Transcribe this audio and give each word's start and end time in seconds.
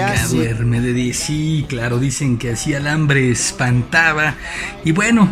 Así- 0.00 0.36
duerme 0.36 0.80
de 0.80 0.92
día. 0.92 1.14
Sí, 1.14 1.64
claro, 1.68 1.98
dicen 1.98 2.38
que 2.38 2.52
hacía 2.52 2.78
el 2.78 2.86
hambre, 2.86 3.30
espantaba. 3.30 4.34
Y 4.84 4.92
bueno, 4.92 5.28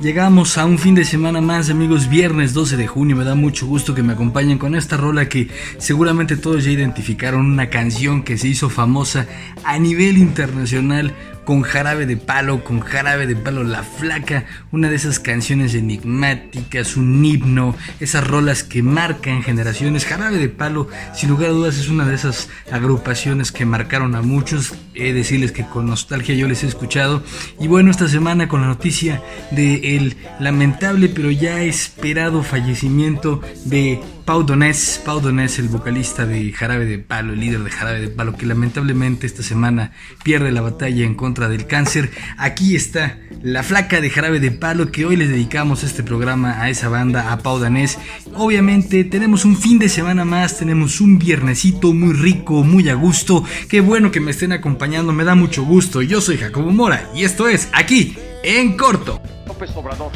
llegamos 0.00 0.58
a 0.58 0.64
un 0.64 0.78
fin 0.78 0.94
de 0.94 1.04
semana 1.04 1.40
más, 1.40 1.70
amigos. 1.70 2.08
Viernes 2.08 2.52
12 2.54 2.76
de 2.76 2.86
junio. 2.86 3.16
Me 3.16 3.24
da 3.24 3.34
mucho 3.34 3.66
gusto 3.66 3.94
que 3.94 4.02
me 4.02 4.12
acompañen 4.14 4.58
con 4.58 4.74
esta 4.74 4.96
rola 4.96 5.28
que 5.28 5.48
seguramente 5.78 6.36
todos 6.36 6.64
ya 6.64 6.70
identificaron. 6.70 7.46
Una 7.46 7.70
canción 7.70 8.22
que 8.22 8.38
se 8.38 8.48
hizo 8.48 8.68
famosa 8.70 9.26
a 9.64 9.78
nivel 9.78 10.18
internacional. 10.18 11.14
Con 11.44 11.62
jarabe 11.62 12.06
de 12.06 12.16
palo, 12.16 12.62
con 12.62 12.80
jarabe 12.80 13.26
de 13.26 13.36
palo 13.36 13.64
la 13.64 13.82
flaca, 13.82 14.44
una 14.70 14.88
de 14.88 14.96
esas 14.96 15.18
canciones 15.18 15.74
enigmáticas, 15.74 16.96
un 16.96 17.24
himno, 17.24 17.74
esas 18.00 18.26
rolas 18.26 18.62
que 18.62 18.82
marcan 18.82 19.42
generaciones. 19.42 20.04
Jarabe 20.04 20.38
de 20.38 20.48
palo, 20.48 20.88
sin 21.14 21.30
lugar 21.30 21.50
a 21.50 21.52
dudas, 21.52 21.78
es 21.78 21.88
una 21.88 22.06
de 22.06 22.14
esas 22.14 22.48
agrupaciones 22.70 23.50
que 23.52 23.64
marcaron 23.64 24.14
a 24.14 24.22
muchos. 24.22 24.74
He 24.94 25.04
de 25.04 25.14
decirles 25.14 25.52
que 25.52 25.64
con 25.64 25.86
nostalgia 25.86 26.34
yo 26.34 26.46
les 26.46 26.62
he 26.64 26.66
escuchado. 26.68 27.22
Y 27.58 27.68
bueno, 27.68 27.90
esta 27.90 28.08
semana 28.08 28.48
con 28.48 28.60
la 28.60 28.68
noticia 28.68 29.22
de 29.50 29.96
el 29.96 30.16
lamentable 30.38 31.08
pero 31.08 31.30
ya 31.30 31.62
esperado 31.62 32.42
fallecimiento 32.42 33.40
de 33.64 34.00
Pau 34.24 34.44
Donés, 34.44 35.02
Pau 35.04 35.20
Donés, 35.20 35.58
el 35.58 35.68
vocalista 35.68 36.26
de 36.26 36.52
Jarabe 36.52 36.86
de 36.86 36.98
Palo, 36.98 37.32
el 37.32 37.40
líder 37.40 37.64
de 37.64 37.70
Jarabe 37.70 38.00
de 38.00 38.08
Palo, 38.08 38.36
que 38.36 38.46
lamentablemente 38.46 39.26
esta 39.26 39.42
semana 39.42 39.92
pierde 40.22 40.52
la 40.52 40.60
batalla 40.60 41.04
en 41.04 41.14
contra 41.14 41.48
del 41.48 41.66
cáncer. 41.66 42.10
Aquí 42.38 42.76
está 42.76 43.18
la 43.42 43.64
flaca 43.64 44.00
de 44.00 44.10
Jarabe 44.10 44.38
de 44.38 44.52
Palo, 44.52 44.92
que 44.92 45.06
hoy 45.06 45.16
les 45.16 45.28
dedicamos 45.28 45.82
este 45.82 46.04
programa 46.04 46.62
a 46.62 46.70
esa 46.70 46.88
banda, 46.88 47.32
a 47.32 47.38
Pau 47.38 47.58
Danés. 47.58 47.98
Obviamente 48.34 49.02
tenemos 49.02 49.44
un 49.44 49.56
fin 49.56 49.80
de 49.80 49.88
semana 49.88 50.24
más, 50.24 50.56
tenemos 50.56 51.00
un 51.00 51.18
viernesito 51.18 51.92
muy 51.92 52.12
rico, 52.12 52.62
muy 52.62 52.88
a 52.88 52.94
gusto. 52.94 53.44
Qué 53.68 53.80
bueno 53.80 54.12
que 54.12 54.20
me 54.20 54.30
estén 54.30 54.52
acompañando, 54.52 55.12
me 55.12 55.24
da 55.24 55.34
mucho 55.34 55.64
gusto. 55.64 56.00
Yo 56.00 56.20
soy 56.20 56.38
Jacobo 56.38 56.70
Mora 56.70 57.10
y 57.14 57.24
esto 57.24 57.48
es 57.48 57.68
aquí, 57.72 58.16
en 58.44 58.76
corto. 58.76 59.20
López 59.48 59.70
Obrador 59.74 60.12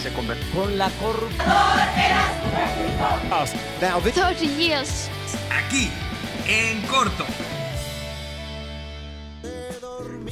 se 0.00 0.12
convirtió 0.12 0.62
Con 0.62 0.78
la 0.78 0.88
corrupción. 0.90 1.46
Now, 3.80 4.00
this 4.00 4.14
30 4.14 4.44
years. 4.56 5.08
aquí 5.50 5.90
en 6.46 6.80
corto. 6.82 7.24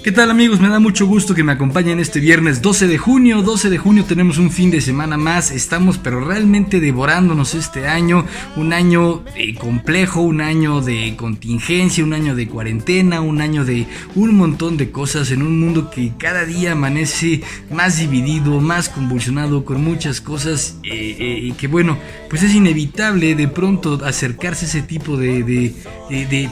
¿Qué 0.08 0.12
tal 0.12 0.30
amigos? 0.30 0.58
Me 0.58 0.70
da 0.70 0.80
mucho 0.80 1.04
gusto 1.06 1.34
que 1.34 1.44
me 1.44 1.52
acompañen 1.52 2.00
este 2.00 2.18
viernes 2.18 2.62
12 2.62 2.86
de 2.86 2.96
junio. 2.96 3.42
12 3.42 3.68
de 3.68 3.76
junio 3.76 4.06
tenemos 4.06 4.38
un 4.38 4.50
fin 4.50 4.70
de 4.70 4.80
semana 4.80 5.18
más. 5.18 5.50
Estamos 5.50 5.98
pero 5.98 6.24
realmente 6.24 6.80
devorándonos 6.80 7.54
este 7.54 7.86
año. 7.86 8.24
Un 8.56 8.72
año 8.72 9.22
eh, 9.36 9.54
complejo, 9.54 10.22
un 10.22 10.40
año 10.40 10.80
de 10.80 11.14
contingencia, 11.14 12.02
un 12.02 12.14
año 12.14 12.34
de 12.34 12.48
cuarentena, 12.48 13.20
un 13.20 13.42
año 13.42 13.66
de 13.66 13.86
un 14.14 14.34
montón 14.34 14.78
de 14.78 14.90
cosas 14.90 15.30
en 15.30 15.42
un 15.42 15.60
mundo 15.60 15.90
que 15.90 16.12
cada 16.16 16.46
día 16.46 16.72
amanece 16.72 17.42
más 17.70 17.98
dividido, 17.98 18.62
más 18.62 18.88
convulsionado, 18.88 19.66
con 19.66 19.84
muchas 19.84 20.22
cosas 20.22 20.78
eh, 20.84 21.16
eh, 21.18 21.52
que 21.58 21.66
bueno, 21.66 21.98
pues 22.30 22.42
es 22.42 22.54
inevitable 22.54 23.34
de 23.34 23.48
pronto 23.48 24.00
acercarse 24.02 24.64
a 24.64 24.68
ese 24.68 24.80
tipo 24.80 25.18
de, 25.18 25.74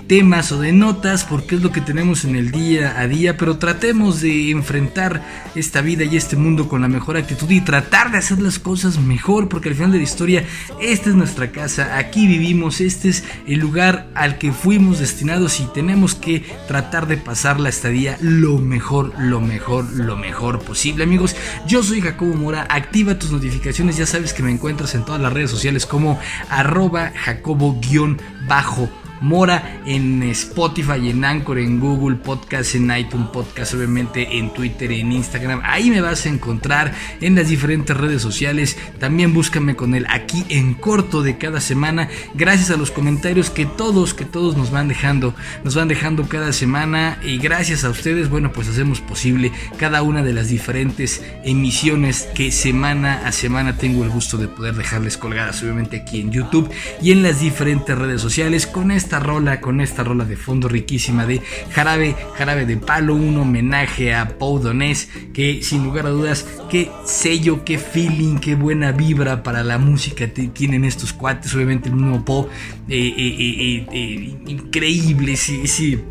temas 0.06 0.52
o 0.52 0.60
de 0.60 0.72
notas 0.72 1.24
porque 1.24 1.54
es 1.54 1.62
lo 1.62 1.72
que 1.72 1.80
tenemos 1.80 2.26
en 2.26 2.36
el 2.36 2.50
día 2.50 3.00
a 3.00 3.08
día, 3.08 3.38
tratemos 3.54 4.20
de 4.20 4.50
enfrentar 4.50 5.22
esta 5.54 5.80
vida 5.80 6.04
y 6.04 6.16
este 6.16 6.34
mundo 6.34 6.68
con 6.68 6.82
la 6.82 6.88
mejor 6.88 7.16
actitud 7.16 7.48
y 7.50 7.60
tratar 7.60 8.10
de 8.10 8.18
hacer 8.18 8.40
las 8.40 8.58
cosas 8.58 8.98
mejor 8.98 9.48
porque 9.48 9.68
al 9.68 9.76
final 9.76 9.92
de 9.92 9.98
la 9.98 10.04
historia 10.04 10.44
esta 10.80 11.10
es 11.10 11.14
nuestra 11.14 11.52
casa, 11.52 11.96
aquí 11.96 12.26
vivimos, 12.26 12.80
este 12.80 13.10
es 13.10 13.24
el 13.46 13.60
lugar 13.60 14.08
al 14.14 14.38
que 14.38 14.52
fuimos 14.52 14.98
destinados 14.98 15.60
y 15.60 15.66
tenemos 15.72 16.14
que 16.14 16.44
tratar 16.66 17.06
de 17.06 17.16
pasar 17.16 17.60
la 17.60 17.68
estadía 17.68 18.18
lo 18.20 18.58
mejor, 18.58 19.12
lo 19.18 19.40
mejor, 19.40 19.90
lo 19.92 20.16
mejor 20.16 20.60
posible 20.60 21.04
amigos. 21.04 21.36
Yo 21.66 21.82
soy 21.82 22.00
Jacobo 22.00 22.34
Mora, 22.34 22.66
activa 22.68 23.18
tus 23.18 23.30
notificaciones, 23.30 23.96
ya 23.96 24.06
sabes 24.06 24.32
que 24.32 24.42
me 24.42 24.50
encuentras 24.50 24.94
en 24.94 25.04
todas 25.04 25.20
las 25.20 25.32
redes 25.32 25.50
sociales 25.50 25.86
como 25.86 26.18
arroba 26.50 27.12
jacobo-bajo. 27.14 29.05
Mora 29.20 29.80
en 29.86 30.22
Spotify, 30.24 31.10
en 31.10 31.24
Anchor, 31.24 31.58
en 31.58 31.80
Google 31.80 32.16
Podcast, 32.16 32.74
en 32.74 32.90
iTunes 32.96 33.28
Podcast, 33.32 33.74
obviamente 33.74 34.38
en 34.38 34.52
Twitter, 34.52 34.92
en 34.92 35.12
Instagram. 35.12 35.60
Ahí 35.64 35.90
me 35.90 36.00
vas 36.00 36.26
a 36.26 36.28
encontrar 36.28 36.92
en 37.20 37.34
las 37.34 37.48
diferentes 37.48 37.96
redes 37.96 38.22
sociales. 38.22 38.76
También 38.98 39.32
búscame 39.32 39.76
con 39.76 39.94
el 39.94 40.06
aquí 40.08 40.44
en 40.48 40.74
corto 40.74 41.22
de 41.22 41.38
cada 41.38 41.60
semana. 41.60 42.08
Gracias 42.34 42.70
a 42.70 42.76
los 42.76 42.90
comentarios 42.90 43.50
que 43.50 43.66
todos, 43.66 44.14
que 44.14 44.24
todos 44.24 44.56
nos 44.56 44.70
van 44.70 44.88
dejando, 44.88 45.34
nos 45.64 45.74
van 45.74 45.88
dejando 45.88 46.28
cada 46.28 46.52
semana. 46.52 47.18
Y 47.22 47.38
gracias 47.38 47.84
a 47.84 47.90
ustedes, 47.90 48.28
bueno, 48.28 48.52
pues 48.52 48.68
hacemos 48.68 49.00
posible 49.00 49.52
cada 49.78 50.02
una 50.02 50.22
de 50.22 50.32
las 50.32 50.48
diferentes 50.48 51.24
emisiones 51.44 52.28
que 52.34 52.50
semana 52.52 53.26
a 53.26 53.32
semana 53.32 53.76
tengo 53.76 54.04
el 54.04 54.10
gusto 54.10 54.36
de 54.36 54.48
poder 54.48 54.74
dejarles 54.74 55.16
colgadas, 55.16 55.62
obviamente 55.62 55.96
aquí 55.98 56.20
en 56.20 56.30
YouTube 56.30 56.70
y 57.00 57.12
en 57.12 57.22
las 57.22 57.40
diferentes 57.40 57.96
redes 57.96 58.20
sociales 58.20 58.66
con 58.66 58.90
esta 59.06 59.20
rola, 59.20 59.60
con 59.60 59.80
esta 59.80 60.02
rola 60.02 60.24
de 60.24 60.36
fondo 60.36 60.68
riquísima 60.68 61.26
de 61.26 61.40
Jarabe, 61.70 62.16
Jarabe 62.34 62.66
de 62.66 62.76
Palo, 62.76 63.14
un 63.14 63.36
homenaje 63.36 64.12
a 64.12 64.36
Pau 64.36 64.58
Donés, 64.58 65.08
que 65.32 65.62
sin 65.62 65.84
lugar 65.84 66.06
a 66.06 66.10
dudas, 66.10 66.44
qué 66.68 66.90
sello, 67.04 67.64
qué 67.64 67.78
feeling, 67.78 68.38
qué 68.38 68.56
buena 68.56 68.90
vibra 68.90 69.44
para 69.44 69.62
la 69.62 69.78
música 69.78 70.26
tienen 70.26 70.84
estos 70.84 71.12
cuates, 71.12 71.54
obviamente 71.54 71.88
el 71.88 71.94
mismo 71.94 72.48
eh, 72.88 73.14
eh, 73.16 73.36
eh, 73.38 73.86
eh, 73.92 74.38
increíble, 74.48 75.36
sí, 75.36 75.68
sí 75.68 76.02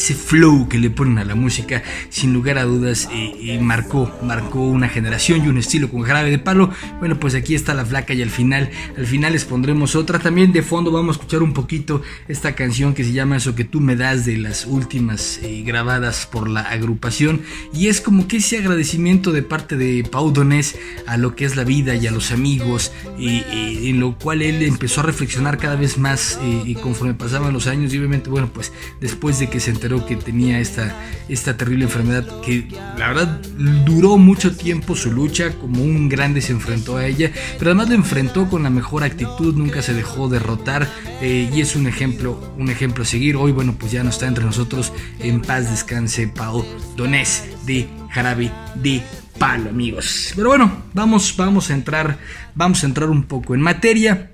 ese 0.00 0.14
flow 0.14 0.66
que 0.66 0.78
le 0.78 0.88
ponen 0.88 1.18
a 1.18 1.24
la 1.24 1.34
música, 1.34 1.82
sin 2.08 2.32
lugar 2.32 2.56
a 2.56 2.64
dudas, 2.64 3.10
eh, 3.12 3.34
eh, 3.38 3.60
marcó, 3.60 4.10
marcó 4.22 4.60
una 4.60 4.88
generación 4.88 5.44
y 5.44 5.48
un 5.48 5.58
estilo 5.58 5.90
con 5.90 6.02
jarabe 6.02 6.30
de 6.30 6.38
palo. 6.38 6.70
Bueno, 7.00 7.20
pues 7.20 7.34
aquí 7.34 7.54
está 7.54 7.74
la 7.74 7.84
flaca 7.84 8.14
y 8.14 8.22
al 8.22 8.30
final, 8.30 8.70
al 8.96 9.06
final 9.06 9.34
les 9.34 9.44
pondremos 9.44 9.94
otra. 9.96 10.18
También 10.18 10.52
de 10.52 10.62
fondo 10.62 10.90
vamos 10.90 11.16
a 11.16 11.20
escuchar 11.20 11.42
un 11.42 11.52
poquito 11.52 12.00
esta 12.28 12.54
canción 12.54 12.94
que 12.94 13.04
se 13.04 13.12
llama 13.12 13.36
Eso 13.36 13.54
que 13.54 13.64
tú 13.64 13.80
me 13.80 13.94
das 13.94 14.24
de 14.24 14.38
las 14.38 14.64
últimas 14.64 15.38
eh, 15.42 15.62
grabadas 15.66 16.26
por 16.26 16.48
la 16.48 16.62
agrupación. 16.62 17.42
Y 17.74 17.88
es 17.88 18.00
como 18.00 18.26
que 18.26 18.38
ese 18.38 18.56
agradecimiento 18.56 19.32
de 19.32 19.42
parte 19.42 19.76
de 19.76 20.02
Pau 20.10 20.32
Donés 20.32 20.78
a 21.06 21.18
lo 21.18 21.36
que 21.36 21.44
es 21.44 21.56
la 21.56 21.64
vida 21.64 21.94
y 21.94 22.06
a 22.06 22.10
los 22.10 22.32
amigos, 22.32 22.92
en 23.18 24.00
lo 24.00 24.16
cual 24.16 24.40
él 24.40 24.62
empezó 24.62 25.00
a 25.00 25.04
reflexionar 25.04 25.58
cada 25.58 25.76
vez 25.76 25.98
más 25.98 26.38
eh, 26.42 26.62
y 26.64 26.74
conforme 26.76 27.12
pasaban 27.12 27.52
los 27.52 27.66
años 27.66 27.92
y 27.92 27.98
obviamente, 27.98 28.30
bueno, 28.30 28.48
pues 28.52 28.72
después 29.00 29.38
de 29.38 29.50
que 29.50 29.60
se 29.60 29.70
enteró 29.70 29.89
que 30.06 30.16
tenía 30.16 30.60
esta, 30.60 30.94
esta 31.28 31.56
terrible 31.56 31.84
enfermedad 31.84 32.40
que 32.42 32.68
la 32.96 33.08
verdad 33.08 33.40
duró 33.84 34.16
mucho 34.16 34.56
tiempo 34.56 34.94
su 34.94 35.12
lucha, 35.12 35.52
como 35.58 35.82
un 35.82 36.08
grande 36.08 36.40
se 36.40 36.52
enfrentó 36.52 36.96
a 36.96 37.06
ella, 37.06 37.30
pero 37.58 37.70
además 37.70 37.88
lo 37.88 37.94
enfrentó 37.96 38.48
con 38.48 38.62
la 38.62 38.70
mejor 38.70 39.04
actitud, 39.04 39.54
nunca 39.54 39.82
se 39.82 39.94
dejó 39.94 40.28
derrotar 40.28 40.88
eh, 41.20 41.50
y 41.52 41.60
es 41.60 41.76
un 41.76 41.86
ejemplo, 41.86 42.54
un 42.56 42.70
ejemplo 42.70 43.02
a 43.02 43.06
seguir. 43.06 43.36
Hoy, 43.36 43.52
bueno, 43.52 43.74
pues 43.78 43.92
ya 43.92 44.02
no 44.02 44.10
está 44.10 44.26
entre 44.26 44.44
nosotros, 44.44 44.92
en 45.18 45.42
paz 45.42 45.70
descanse 45.70 46.28
Pau 46.28 46.64
Donés 46.96 47.44
de 47.66 47.88
Jarabe 48.10 48.50
de 48.76 49.02
Palo, 49.38 49.70
amigos. 49.70 50.32
Pero 50.36 50.50
bueno, 50.50 50.82
vamos, 50.92 51.34
vamos 51.36 51.70
a 51.70 51.74
entrar, 51.74 52.18
vamos 52.54 52.82
a 52.82 52.86
entrar 52.86 53.08
un 53.08 53.24
poco 53.24 53.54
en 53.54 53.60
materia. 53.60 54.30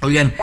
Oigan, 0.00 0.34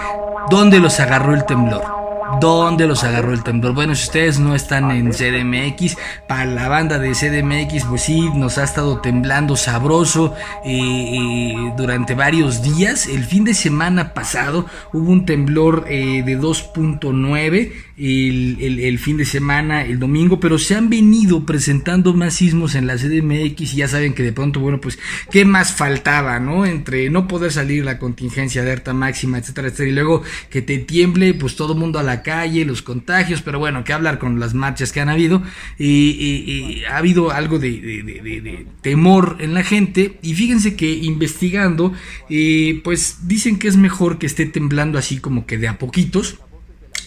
¿dónde 0.49 0.79
los 0.79 0.99
agarró 0.99 1.33
el 1.33 1.45
temblor? 1.45 2.08
¿Dónde 2.39 2.87
los 2.87 3.03
agarró 3.03 3.33
el 3.33 3.43
temblor? 3.43 3.73
Bueno, 3.73 3.95
si 3.95 4.03
ustedes 4.05 4.39
no 4.39 4.55
están 4.55 4.91
en 4.91 5.11
CDMX, 5.11 5.97
para 6.27 6.45
la 6.45 6.69
banda 6.69 6.97
de 6.97 7.11
CDMX, 7.11 7.85
pues 7.85 8.03
sí, 8.03 8.29
nos 8.33 8.57
ha 8.57 8.63
estado 8.63 8.99
temblando 8.99 9.57
sabroso 9.57 10.35
eh, 10.63 10.71
eh, 10.71 11.73
durante 11.75 12.15
varios 12.15 12.61
días. 12.61 13.07
El 13.07 13.25
fin 13.25 13.43
de 13.43 13.53
semana 13.53 14.13
pasado 14.13 14.65
hubo 14.93 15.11
un 15.11 15.25
temblor 15.25 15.85
eh, 15.89 16.23
de 16.23 16.39
2.9 16.39 17.71
el, 17.99 18.99
fin 18.99 19.17
de 19.17 19.25
semana, 19.25 19.83
el 19.83 19.99
domingo, 19.99 20.39
pero 20.39 20.57
se 20.57 20.75
han 20.75 20.89
venido 20.89 21.45
presentando 21.45 22.13
más 22.13 22.35
sismos 22.35 22.75
en 22.75 22.87
la 22.87 22.95
CDMX 22.95 23.73
y 23.73 23.77
ya 23.77 23.87
saben 23.87 24.13
que 24.13 24.23
de 24.23 24.31
pronto, 24.31 24.61
bueno, 24.61 24.79
pues, 24.79 24.97
¿qué 25.29 25.43
más 25.43 25.73
faltaba, 25.73 26.39
no? 26.39 26.65
Entre 26.65 27.09
no 27.09 27.27
poder 27.27 27.51
salir 27.51 27.83
la 27.83 27.99
contingencia 27.99 28.61
de 28.61 28.69
alerta 28.69 28.93
máxima, 28.93 29.37
etcétera, 29.37 29.67
etcétera, 29.67 29.89
y 29.89 29.93
luego 29.93 30.21
que 30.49 30.61
te 30.61 30.77
tiemble, 30.77 31.33
pues 31.33 31.55
todo 31.55 31.75
mundo 31.75 31.99
a 31.99 32.03
la 32.03 32.18
calle, 32.23 32.65
los 32.65 32.81
contagios, 32.81 33.41
pero 33.41 33.59
bueno, 33.59 33.83
que 33.83 33.93
hablar 33.93 34.19
con 34.19 34.39
las 34.39 34.53
marchas 34.53 34.91
que 34.91 35.01
han 35.01 35.09
habido, 35.09 35.41
y, 35.77 36.83
ha 36.89 36.97
habido 36.97 37.31
algo 37.31 37.59
de, 37.59 38.65
temor 38.81 39.37
en 39.39 39.53
la 39.53 39.63
gente, 39.63 40.17
y 40.21 40.33
fíjense 40.33 40.75
que 40.75 40.91
investigando, 40.91 41.93
eh, 42.29 42.81
pues 42.83 43.27
dicen 43.27 43.59
que 43.59 43.67
es 43.67 43.77
mejor 43.77 44.17
que 44.17 44.25
esté 44.25 44.45
temblando 44.45 44.97
así 44.97 45.19
como 45.19 45.45
que 45.45 45.57
de 45.57 45.67
a 45.67 45.77
poquitos, 45.77 46.39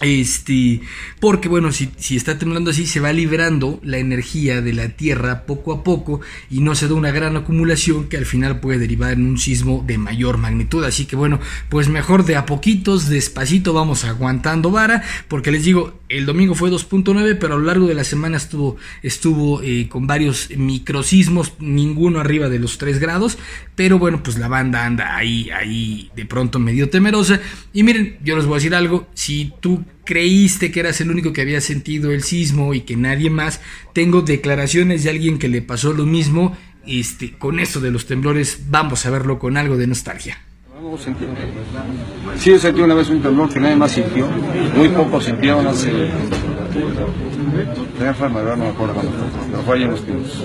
este, 0.03 0.81
porque 1.21 1.49
bueno, 1.49 1.73
si, 1.73 1.91
si, 1.97 2.17
está 2.17 2.39
temblando 2.39 2.71
así, 2.71 2.87
se 2.87 3.01
va 3.01 3.13
liberando 3.13 3.81
la 3.83 3.99
energía 3.99 4.61
de 4.61 4.73
la 4.73 4.89
Tierra 4.91 5.47
poco 5.47 5.73
a 5.73 5.85
poco 5.85 6.21
y 6.51 6.61
no 6.61 6.75
se 6.75 6.89
da 6.89 6.95
una 6.95 7.11
gran 7.11 7.37
acumulación 7.37 8.09
que 8.09 8.17
al 8.17 8.27
final 8.27 8.61
puede 8.61 8.79
derivar 8.79 9.13
en 9.13 9.27
un 9.27 9.39
sismo 9.39 9.85
de 9.87 9.99
mayor 9.99 10.39
magnitud. 10.39 10.85
Así 10.85 11.07
que 11.07 11.17
bueno, 11.17 11.41
pues 11.69 11.89
mejor 11.89 12.25
de 12.25 12.37
a 12.37 12.47
poquitos, 12.47 13.09
despacito 13.09 13.73
vamos 13.73 14.05
aguantando 14.05 14.71
vara, 14.71 15.03
porque 15.29 15.51
les 15.51 15.65
digo, 15.65 16.01
el 16.09 16.27
domingo 16.27 16.55
fue 16.55 16.71
2.9, 16.71 17.39
pero 17.41 17.55
a 17.55 17.59
lo 17.59 17.65
largo 17.65 17.87
de 17.87 17.95
la 17.95 18.05
semana 18.05 18.37
estuvo, 18.37 18.77
estuvo 19.03 19.63
eh, 19.63 19.89
con 19.89 20.07
varios 20.07 20.51
microsismos, 20.57 21.55
ninguno 21.59 22.21
arriba 22.21 22.49
de 22.49 22.59
los 22.59 22.79
3 22.79 22.99
grados, 22.99 23.39
pero 23.75 23.99
bueno, 23.99 24.23
pues 24.23 24.39
la 24.39 24.49
banda 24.49 24.85
anda 24.85 25.17
ahí, 25.17 25.51
ahí 25.51 26.11
de 26.15 26.27
pronto 26.27 26.59
medio 26.59 26.91
temerosa. 26.91 27.41
Y 27.73 27.83
miren, 27.83 28.19
yo 28.23 28.37
les 28.37 28.45
voy 28.45 28.55
a 28.55 28.59
decir 28.59 28.75
algo, 28.75 29.07
si 29.15 29.53
tú 29.61 29.85
creíste 30.05 30.71
que 30.71 30.81
eras 30.81 31.01
el 31.01 31.11
único 31.11 31.33
que 31.33 31.43
había 31.43 31.61
sentido 31.61 32.11
el 32.13 32.23
sismo 32.23 32.75
y 32.75 32.83
que 32.83 32.97
nadie 32.97 33.31
más, 33.31 33.61
tengo 33.93 34.23
declaraciones 34.23 35.05
de 35.05 35.11
alguien 35.11 35.39
que 35.39 35.49
le 35.49 35.63
pasó 35.63 35.93
lo 35.93 36.07
mismo. 36.07 36.57
Este, 36.87 37.33
con 37.33 37.61
esto 37.61 37.81
de 37.81 37.93
los 37.93 38.07
temblores, 38.07 38.65
vamos 38.69 39.07
a 39.07 39.11
verlo 39.11 39.39
con 39.39 39.57
algo 39.57 39.77
de 39.77 39.87
nostalgia. 39.87 40.39
Sí, 42.37 42.51
yo 42.51 42.59
sentí 42.59 42.81
una 42.81 42.95
vez 42.95 43.09
un 43.09 43.23
temblor 43.23 43.53
que 43.53 43.61
nadie 43.61 43.77
más 43.77 43.93
sintió, 43.93 44.29
muy 44.77 44.89
poco 44.89 45.21
sintieron 45.21 45.65
no 45.65 45.73
me 48.57 48.67
acuerdo 48.69 49.03
los 49.89 50.01
pinos. 50.01 50.45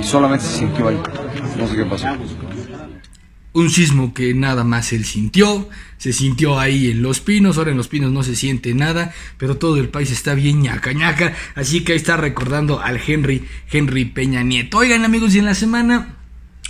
Y 0.00 0.02
solamente 0.02 0.44
se 0.44 0.58
sintió 0.58 0.88
ahí, 0.88 0.98
no 1.56 1.68
sé 1.68 1.76
qué 1.76 1.84
pasó 1.84 2.08
un 3.54 3.70
sismo 3.70 4.12
que 4.12 4.34
nada 4.34 4.64
más 4.64 4.92
él 4.92 5.04
sintió, 5.04 5.68
se 5.96 6.12
sintió 6.12 6.58
ahí 6.58 6.90
en 6.90 7.02
Los 7.02 7.20
Pinos, 7.20 7.56
ahora 7.56 7.70
en 7.70 7.76
Los 7.76 7.88
Pinos 7.88 8.12
no 8.12 8.22
se 8.22 8.36
siente 8.36 8.74
nada, 8.74 9.14
pero 9.38 9.56
todo 9.56 9.76
el 9.76 9.88
país 9.88 10.10
está 10.10 10.34
bien 10.34 10.60
ñaca 10.60 10.92
ñaca, 10.92 11.34
así 11.54 11.82
que 11.82 11.92
ahí 11.92 11.98
está 11.98 12.16
recordando 12.16 12.80
al 12.80 13.00
Henry, 13.04 13.44
Henry 13.70 14.04
Peña 14.06 14.42
Nieto. 14.42 14.78
Oigan 14.78 15.04
amigos, 15.04 15.34
y 15.34 15.38
en 15.38 15.46
la 15.46 15.54
semana 15.54 16.13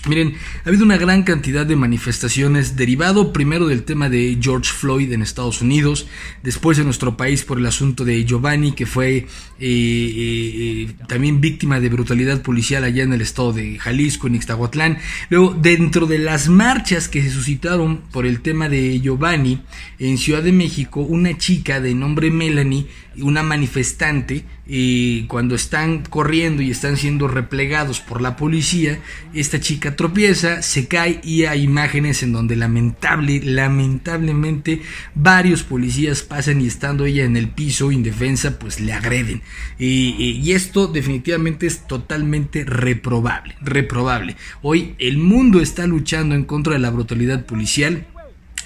Miren, 0.06 0.34
ha 0.64 0.68
habido 0.68 0.84
una 0.84 0.98
gran 0.98 1.22
cantidad 1.22 1.64
de 1.64 1.76
manifestaciones 1.76 2.76
derivado 2.76 3.32
primero 3.32 3.66
del 3.66 3.84
tema 3.84 4.10
de 4.10 4.38
George 4.38 4.70
Floyd 4.70 5.10
en 5.12 5.22
Estados 5.22 5.62
Unidos, 5.62 6.06
después 6.42 6.78
en 6.78 6.84
nuestro 6.84 7.16
país 7.16 7.42
por 7.42 7.58
el 7.58 7.64
asunto 7.64 8.04
de 8.04 8.22
Giovanni, 8.26 8.72
que 8.72 8.84
fue 8.84 9.16
eh, 9.16 9.26
eh, 9.60 9.60
eh, 9.60 10.94
también 11.08 11.40
víctima 11.40 11.80
de 11.80 11.88
brutalidad 11.88 12.42
policial 12.42 12.84
allá 12.84 13.02
en 13.02 13.14
el 13.14 13.22
estado 13.22 13.54
de 13.54 13.78
Jalisco, 13.78 14.26
en 14.26 14.34
Ixtahuatlán. 14.34 14.98
Luego, 15.30 15.54
dentro 15.54 16.04
de 16.06 16.18
las 16.18 16.50
marchas 16.50 17.08
que 17.08 17.22
se 17.22 17.30
suscitaron 17.30 18.02
por 18.12 18.26
el 18.26 18.40
tema 18.42 18.68
de 18.68 19.00
Giovanni, 19.00 19.62
en 19.98 20.18
Ciudad 20.18 20.42
de 20.42 20.52
México, 20.52 21.00
una 21.00 21.38
chica 21.38 21.80
de 21.80 21.94
nombre 21.94 22.30
Melanie, 22.30 22.88
una 23.16 23.42
manifestante, 23.42 24.44
y 24.66 25.24
cuando 25.24 25.54
están 25.54 26.02
corriendo 26.02 26.62
y 26.62 26.70
están 26.70 26.96
siendo 26.96 27.28
replegados 27.28 28.00
por 28.00 28.20
la 28.20 28.36
policía, 28.36 28.98
esta 29.34 29.60
chica 29.60 29.94
tropieza, 29.94 30.62
se 30.62 30.88
cae 30.88 31.20
y 31.22 31.44
hay 31.44 31.62
imágenes 31.62 32.22
en 32.22 32.32
donde 32.32 32.56
lamentable, 32.56 33.40
lamentablemente 33.42 34.80
varios 35.14 35.62
policías 35.62 36.22
pasan 36.22 36.60
y 36.60 36.66
estando 36.66 37.04
ella 37.04 37.24
en 37.24 37.36
el 37.36 37.48
piso 37.48 37.92
indefensa, 37.92 38.58
pues 38.58 38.80
le 38.80 38.92
agreden. 38.92 39.42
y 39.78 40.52
esto 40.52 40.86
definitivamente 40.86 41.66
es 41.66 41.86
totalmente 41.86 42.64
reprobable, 42.64 43.56
reprobable. 43.60 44.36
Hoy 44.62 44.94
el 44.98 45.18
mundo 45.18 45.60
está 45.60 45.86
luchando 45.86 46.34
en 46.34 46.44
contra 46.44 46.74
de 46.74 46.78
la 46.78 46.90
brutalidad 46.90 47.44
policial 47.44 48.06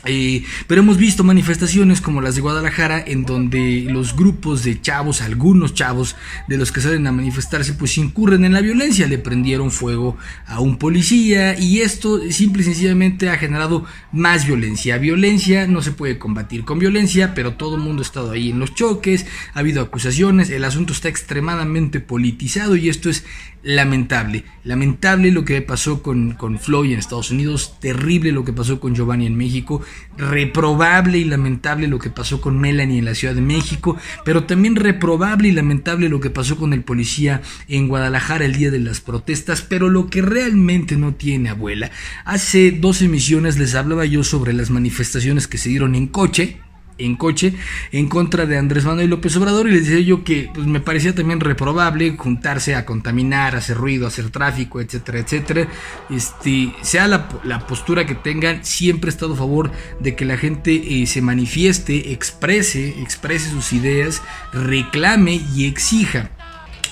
eh, 0.05 0.45
pero 0.67 0.81
hemos 0.81 0.97
visto 0.97 1.25
manifestaciones 1.25 2.01
como 2.01 2.21
las 2.21 2.35
de 2.35 2.41
Guadalajara 2.41 3.03
en 3.05 3.25
donde 3.25 3.87
los 3.89 4.15
grupos 4.15 4.63
de 4.63 4.81
chavos, 4.81 5.21
algunos 5.21 5.75
chavos 5.75 6.17
de 6.47 6.57
los 6.57 6.73
que 6.73 6.81
salen 6.81 7.07
a 7.07 7.13
manifestarse, 7.13 7.75
pues 7.75 7.99
incurren 7.99 8.45
en 8.45 8.53
la 8.53 8.61
violencia, 8.61 9.07
le 9.07 9.19
prendieron 9.19 9.71
fuego 9.71 10.17
a 10.47 10.61
un 10.61 10.77
policía 10.79 11.59
y 11.59 11.81
esto 11.81 12.21
simple 12.31 12.63
y 12.63 12.67
sencillamente 12.67 13.29
ha 13.29 13.39
generado 13.39 13.85
más 14.13 14.47
violencia. 14.47 14.99
Violencia 14.99 15.67
no 15.67 15.83
se 15.83 15.93
puede 15.93 16.19
combatir 16.19 16.65
con 16.65 16.79
violencia, 16.79 17.35
pero 17.35 17.55
todo 17.55 17.77
el 17.77 17.83
mundo 17.83 18.03
ha 18.03 18.07
estado 18.07 18.31
ahí 18.31 18.51
en 18.51 18.59
los 18.59 18.75
choques, 18.75 19.27
ha 19.55 19.61
habido 19.61 19.83
acusaciones, 19.83 20.51
el 20.51 20.65
asunto 20.65 20.93
está 20.93 21.09
extremadamente 21.09 22.01
politizado 22.01 22.77
y 22.77 22.89
esto 22.89 23.11
es 23.11 23.25
lamentable. 23.63 24.45
Lamentable 24.65 25.31
lo 25.31 25.45
que 25.45 25.61
pasó 25.63 26.03
con, 26.03 26.33
con 26.33 26.59
Floyd 26.59 26.93
en 26.93 26.99
Estados 26.99 27.31
Unidos, 27.31 27.75
terrible 27.81 28.33
lo 28.33 28.45
que 28.45 28.53
pasó 28.53 28.81
con 28.81 28.95
Giovanni 28.95 29.27
en 29.27 29.37
México, 29.37 29.83
reprobable 30.17 31.19
y 31.19 31.25
lamentable 31.25 31.87
lo 31.87 31.99
que 31.99 32.11
pasó 32.11 32.41
con 32.41 32.59
Melanie 32.59 32.99
en 32.99 33.05
la 33.05 33.15
Ciudad 33.15 33.35
de 33.35 33.41
México, 33.41 33.97
pero 34.25 34.45
también 34.45 34.77
reprobable 34.77 35.49
y 35.49 35.53
lamentable 35.53 36.09
lo 36.09 36.21
que 36.21 36.31
pasó 36.31 36.57
con 36.57 36.73
el 36.73 36.83
policía 36.83 37.41
en 37.69 37.89
Guadalajara 37.89 38.45
el 38.45 38.57
día 38.57 38.71
de 38.71 38.81
las 38.81 39.01
protestas, 39.01 39.63
pero 39.63 39.89
lo 39.89 40.09
que 40.09 40.23
realmente 40.23 40.97
no 40.97 41.15
tiene 41.15 41.51
abuela. 41.51 41.91
Hace 42.25 42.73
dos 42.73 43.01
emisiones 43.03 43.59
les 43.59 43.75
hablaba 43.75 44.05
yo 44.05 44.25
sobre 44.25 44.53
las 44.53 44.71
manifestaciones 44.71 45.47
que 45.47 45.59
se 45.59 45.69
dieron 45.69 45.95
en 45.95 46.09
coche, 46.09 46.59
en 46.99 47.17
coche 47.17 47.55
en 47.93 48.09
contra 48.09 48.47
de 48.47 48.59
Andrés 48.59 48.85
Manuel 48.85 49.11
López 49.11 49.37
Obrador 49.37 49.69
y 49.69 49.73
les 49.73 49.87
decía 49.87 50.01
yo 50.01 50.25
que 50.25 50.51
pues, 50.53 50.67
me 50.67 50.81
parecía 50.81 51.15
también 51.15 51.41
reprobable 51.41 52.17
juntarse 52.17 52.75
a 52.75 52.85
contaminar, 52.85 53.57
hacer 53.57 53.77
ruido, 53.77 54.07
hacer 54.07 54.31
tráfico, 54.31 54.81
etcétera, 54.81 55.19
etcétera. 55.19 55.69
Este, 56.11 56.73
sea 56.83 57.07
la, 57.07 57.29
postura 57.67 58.07
que 58.07 58.15
tengan, 58.15 58.65
siempre 58.65 59.11
he 59.11 59.13
estado 59.13 59.35
a 59.35 59.37
favor 59.37 59.71
de 60.01 60.17
que 60.17 60.25
la 60.25 60.37
gente 60.37 61.03
eh, 61.03 61.07
se 61.07 61.23
manifieste, 61.23 62.13
exprese, 62.13 63.01
exprese 63.01 63.51
sus 63.51 63.73
ideas, 63.73 64.23
reclame 64.53 65.41
y 65.55 65.67
exija. 65.67 66.31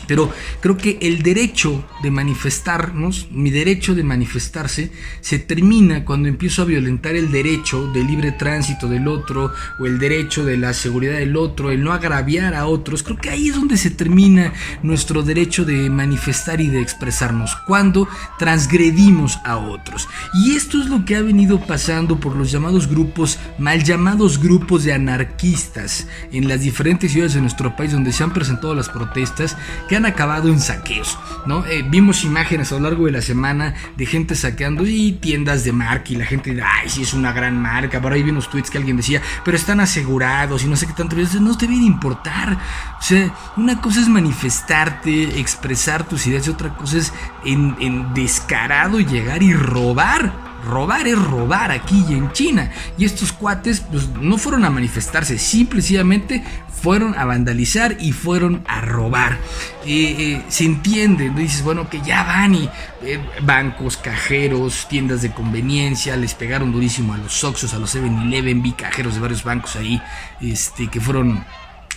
Pero 0.06 0.32
creo 0.60 0.76
que 0.76 0.98
el 1.02 1.22
derecho 1.22 1.84
de 2.02 2.10
manifestarnos, 2.10 3.28
mi 3.30 3.50
derecho 3.50 3.94
de 3.94 4.04
manifestarse, 4.04 4.90
se 5.20 5.38
termina 5.38 6.04
cuando 6.04 6.28
empiezo 6.28 6.62
a 6.62 6.66
violentar 6.66 7.16
el 7.16 7.30
derecho 7.30 7.90
de 7.92 8.04
libre 8.04 8.32
tránsito 8.32 8.88
del 8.88 9.08
otro 9.08 9.52
o 9.78 9.86
el 9.86 9.98
derecho 9.98 10.44
de 10.44 10.56
la 10.56 10.74
seguridad 10.74 11.18
del 11.18 11.36
otro, 11.36 11.70
el 11.70 11.82
no 11.82 11.92
agraviar 11.92 12.54
a 12.54 12.66
otros. 12.66 13.02
Creo 13.02 13.16
que 13.16 13.30
ahí 13.30 13.48
es 13.48 13.54
donde 13.54 13.76
se 13.76 13.90
termina 13.90 14.52
nuestro 14.82 15.22
derecho 15.22 15.64
de 15.64 15.90
manifestar 15.90 16.60
y 16.60 16.68
de 16.68 16.80
expresarnos, 16.80 17.56
cuando 17.66 18.08
transgredimos 18.38 19.38
a 19.44 19.56
otros. 19.56 20.08
Y 20.34 20.54
esto 20.54 20.80
es 20.80 20.88
lo 20.88 21.04
que 21.04 21.16
ha 21.16 21.22
venido 21.22 21.60
pasando 21.60 22.18
por 22.20 22.36
los 22.36 22.50
llamados 22.50 22.88
grupos, 22.88 23.38
mal 23.58 23.82
llamados 23.82 24.40
grupos 24.40 24.84
de 24.84 24.92
anarquistas 24.92 26.06
en 26.32 26.48
las 26.48 26.60
diferentes 26.60 27.12
ciudades 27.12 27.34
de 27.34 27.40
nuestro 27.40 27.74
país 27.76 27.92
donde 27.92 28.12
se 28.12 28.22
han 28.22 28.32
presentado 28.32 28.74
las 28.74 28.88
protestas 28.88 29.56
que 29.88 29.95
han 29.96 30.06
acabado 30.06 30.48
en 30.48 30.60
saqueos, 30.60 31.18
¿no? 31.46 31.64
Eh, 31.66 31.84
vimos 31.88 32.24
imágenes 32.24 32.72
a 32.72 32.76
lo 32.76 32.82
largo 32.82 33.06
de 33.06 33.12
la 33.12 33.22
semana 33.22 33.74
de 33.96 34.06
gente 34.06 34.34
saqueando 34.34 34.86
y 34.86 35.12
tiendas 35.12 35.64
de 35.64 35.72
marca 35.72 36.12
y 36.12 36.16
la 36.16 36.26
gente, 36.26 36.56
ay, 36.62 36.88
sí 36.88 37.02
es 37.02 37.14
una 37.14 37.32
gran 37.32 37.60
marca. 37.60 38.00
Por 38.00 38.12
ahí 38.12 38.22
vi 38.22 38.30
unos 38.30 38.50
tweets 38.50 38.70
que 38.70 38.78
alguien 38.78 38.96
decía, 38.96 39.20
pero 39.44 39.56
están 39.56 39.80
asegurados 39.80 40.64
y 40.64 40.68
no 40.68 40.76
sé 40.76 40.86
qué 40.86 40.92
tanto. 40.92 41.16
No 41.40 41.56
te 41.56 41.66
debe 41.66 41.84
importar. 41.84 42.58
O 42.98 43.02
sea, 43.02 43.34
una 43.56 43.80
cosa 43.80 44.00
es 44.00 44.08
manifestarte, 44.08 45.40
expresar 45.40 46.06
tus 46.06 46.26
ideas 46.26 46.46
y 46.46 46.50
otra 46.50 46.76
cosa 46.76 46.98
es 46.98 47.12
en, 47.44 47.76
en 47.80 48.14
descarado 48.14 49.00
llegar 49.00 49.42
y 49.42 49.52
robar 49.52 50.46
robar 50.66 51.06
es 51.06 51.18
robar 51.18 51.70
aquí 51.70 52.04
y 52.08 52.14
en 52.14 52.32
China. 52.32 52.70
Y 52.98 53.04
estos 53.04 53.32
cuates 53.32 53.80
pues, 53.80 54.08
no 54.08 54.38
fueron 54.38 54.64
a 54.64 54.70
manifestarse, 54.70 55.38
simplemente 55.38 56.42
fueron 56.80 57.14
a 57.16 57.24
vandalizar 57.24 57.96
y 57.98 58.12
fueron 58.12 58.62
a 58.66 58.80
robar. 58.80 59.38
Eh, 59.86 60.16
eh, 60.18 60.42
se 60.48 60.64
entiende, 60.64 61.30
dices, 61.30 61.62
bueno, 61.62 61.88
que 61.88 62.00
ya 62.02 62.22
van 62.24 62.54
y 62.54 62.68
eh, 63.02 63.20
bancos, 63.42 63.96
cajeros, 63.96 64.86
tiendas 64.88 65.22
de 65.22 65.32
conveniencia, 65.32 66.16
les 66.16 66.34
pegaron 66.34 66.72
durísimo 66.72 67.14
a 67.14 67.18
los 67.18 67.42
Oxos, 67.44 67.72
a 67.74 67.78
los 67.78 67.94
7-Eleven, 67.94 68.62
vi 68.62 68.72
cajeros 68.72 69.14
de 69.14 69.20
varios 69.20 69.42
bancos 69.42 69.76
ahí, 69.76 70.00
este, 70.40 70.88
que 70.88 71.00
fueron 71.00 71.44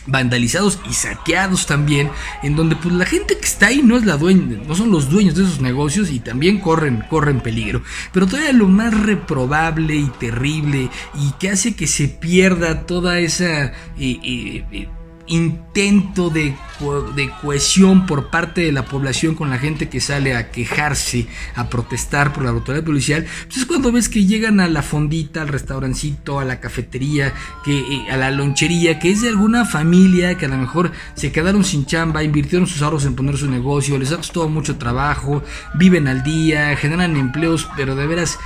vandalizados 0.08 0.79
y 0.89 0.94
saqueados 0.94 1.65
también, 1.65 2.10
en 2.44 2.56
donde 2.56 2.75
pues 2.75 2.94
la 2.94 3.06
gente 3.06 3.38
que 3.38 3.46
está 3.46 3.68
ahí 3.68 3.82
no 3.84 3.98
es 3.98 4.06
la 4.06 4.18
dueña, 4.18 4.60
no 4.68 4.75
son 4.75 4.91
los 4.91 5.10
dueños 5.10 5.36
de 5.36 5.44
esos 5.44 5.62
negocios 5.62 6.10
y 6.12 6.20
también 6.20 6.60
corren, 6.60 7.03
corren 7.10 7.41
peligro. 7.41 7.82
Pero 8.12 8.27
todavía 8.27 8.53
lo 8.53 8.68
más 8.68 8.98
reprobable 8.98 9.96
y 9.96 10.10
terrible 10.20 10.89
y 11.15 11.32
que 11.39 11.50
hace 11.50 11.75
que 11.75 11.88
se 11.88 12.08
pierda 12.08 12.86
toda 12.86 13.20
esa 13.20 13.65
eh, 13.65 13.74
eh, 13.98 14.65
eh, 14.72 14.88
intento 15.29 16.29
de, 16.29 16.55
de, 17.15 17.31
cohesión 17.41 18.05
por 18.05 18.29
parte 18.29 18.62
de 18.62 18.71
la 18.71 18.86
población 18.86 19.36
con 19.36 19.50
la 19.50 19.57
gente 19.57 19.88
que 19.88 20.01
sale 20.01 20.36
a 20.36 20.51
quejarse, 20.51 21.27
a 21.55 21.69
protestar 21.69 22.33
por 22.33 22.43
la 22.43 22.50
autoridad 22.50 22.83
policial, 22.83 23.25
pues 23.45 23.57
es 23.57 23.65
cuando 23.65 23.91
ves 23.91 24.09
que 24.09 24.25
llegan 24.25 24.59
a 24.59 24.67
la 24.67 24.81
fondita, 24.81 25.41
al 25.41 25.48
restaurancito, 25.48 26.39
a 26.39 26.45
la 26.45 26.59
cafetería, 26.59 27.33
que, 27.63 27.79
eh, 27.79 28.12
a 28.12 28.17
la 28.17 28.31
lonchería, 28.31 29.00
que 29.00 29.12
es 29.12 29.21
de 29.21 29.29
alguna 29.29 29.65
familia 29.65 30.36
que 30.38 30.45
a 30.45 30.50
lo 30.50 30.57
mejor 30.57 30.91
se 31.13 31.31
quedaron 31.31 31.63
sin 31.63 31.86
chamba, 31.86 32.24
invirtieron 32.24 32.67
sus 32.67 32.81
ahorros 32.81 33.05
en 33.05 33.15
poner 33.15 33.38
su 33.38 33.50
negocio, 33.50 33.98
les 33.98 34.12
ha 34.12 34.17
costado 34.17 34.50
mucho 34.50 34.77
trabajo, 34.77 35.43
viven 35.75 36.07
al 36.07 36.24
día, 36.24 36.75
generan 36.75 37.15
empleos, 37.15 37.67
pero 37.77 37.95
de 37.95 38.07
veras 38.07 38.39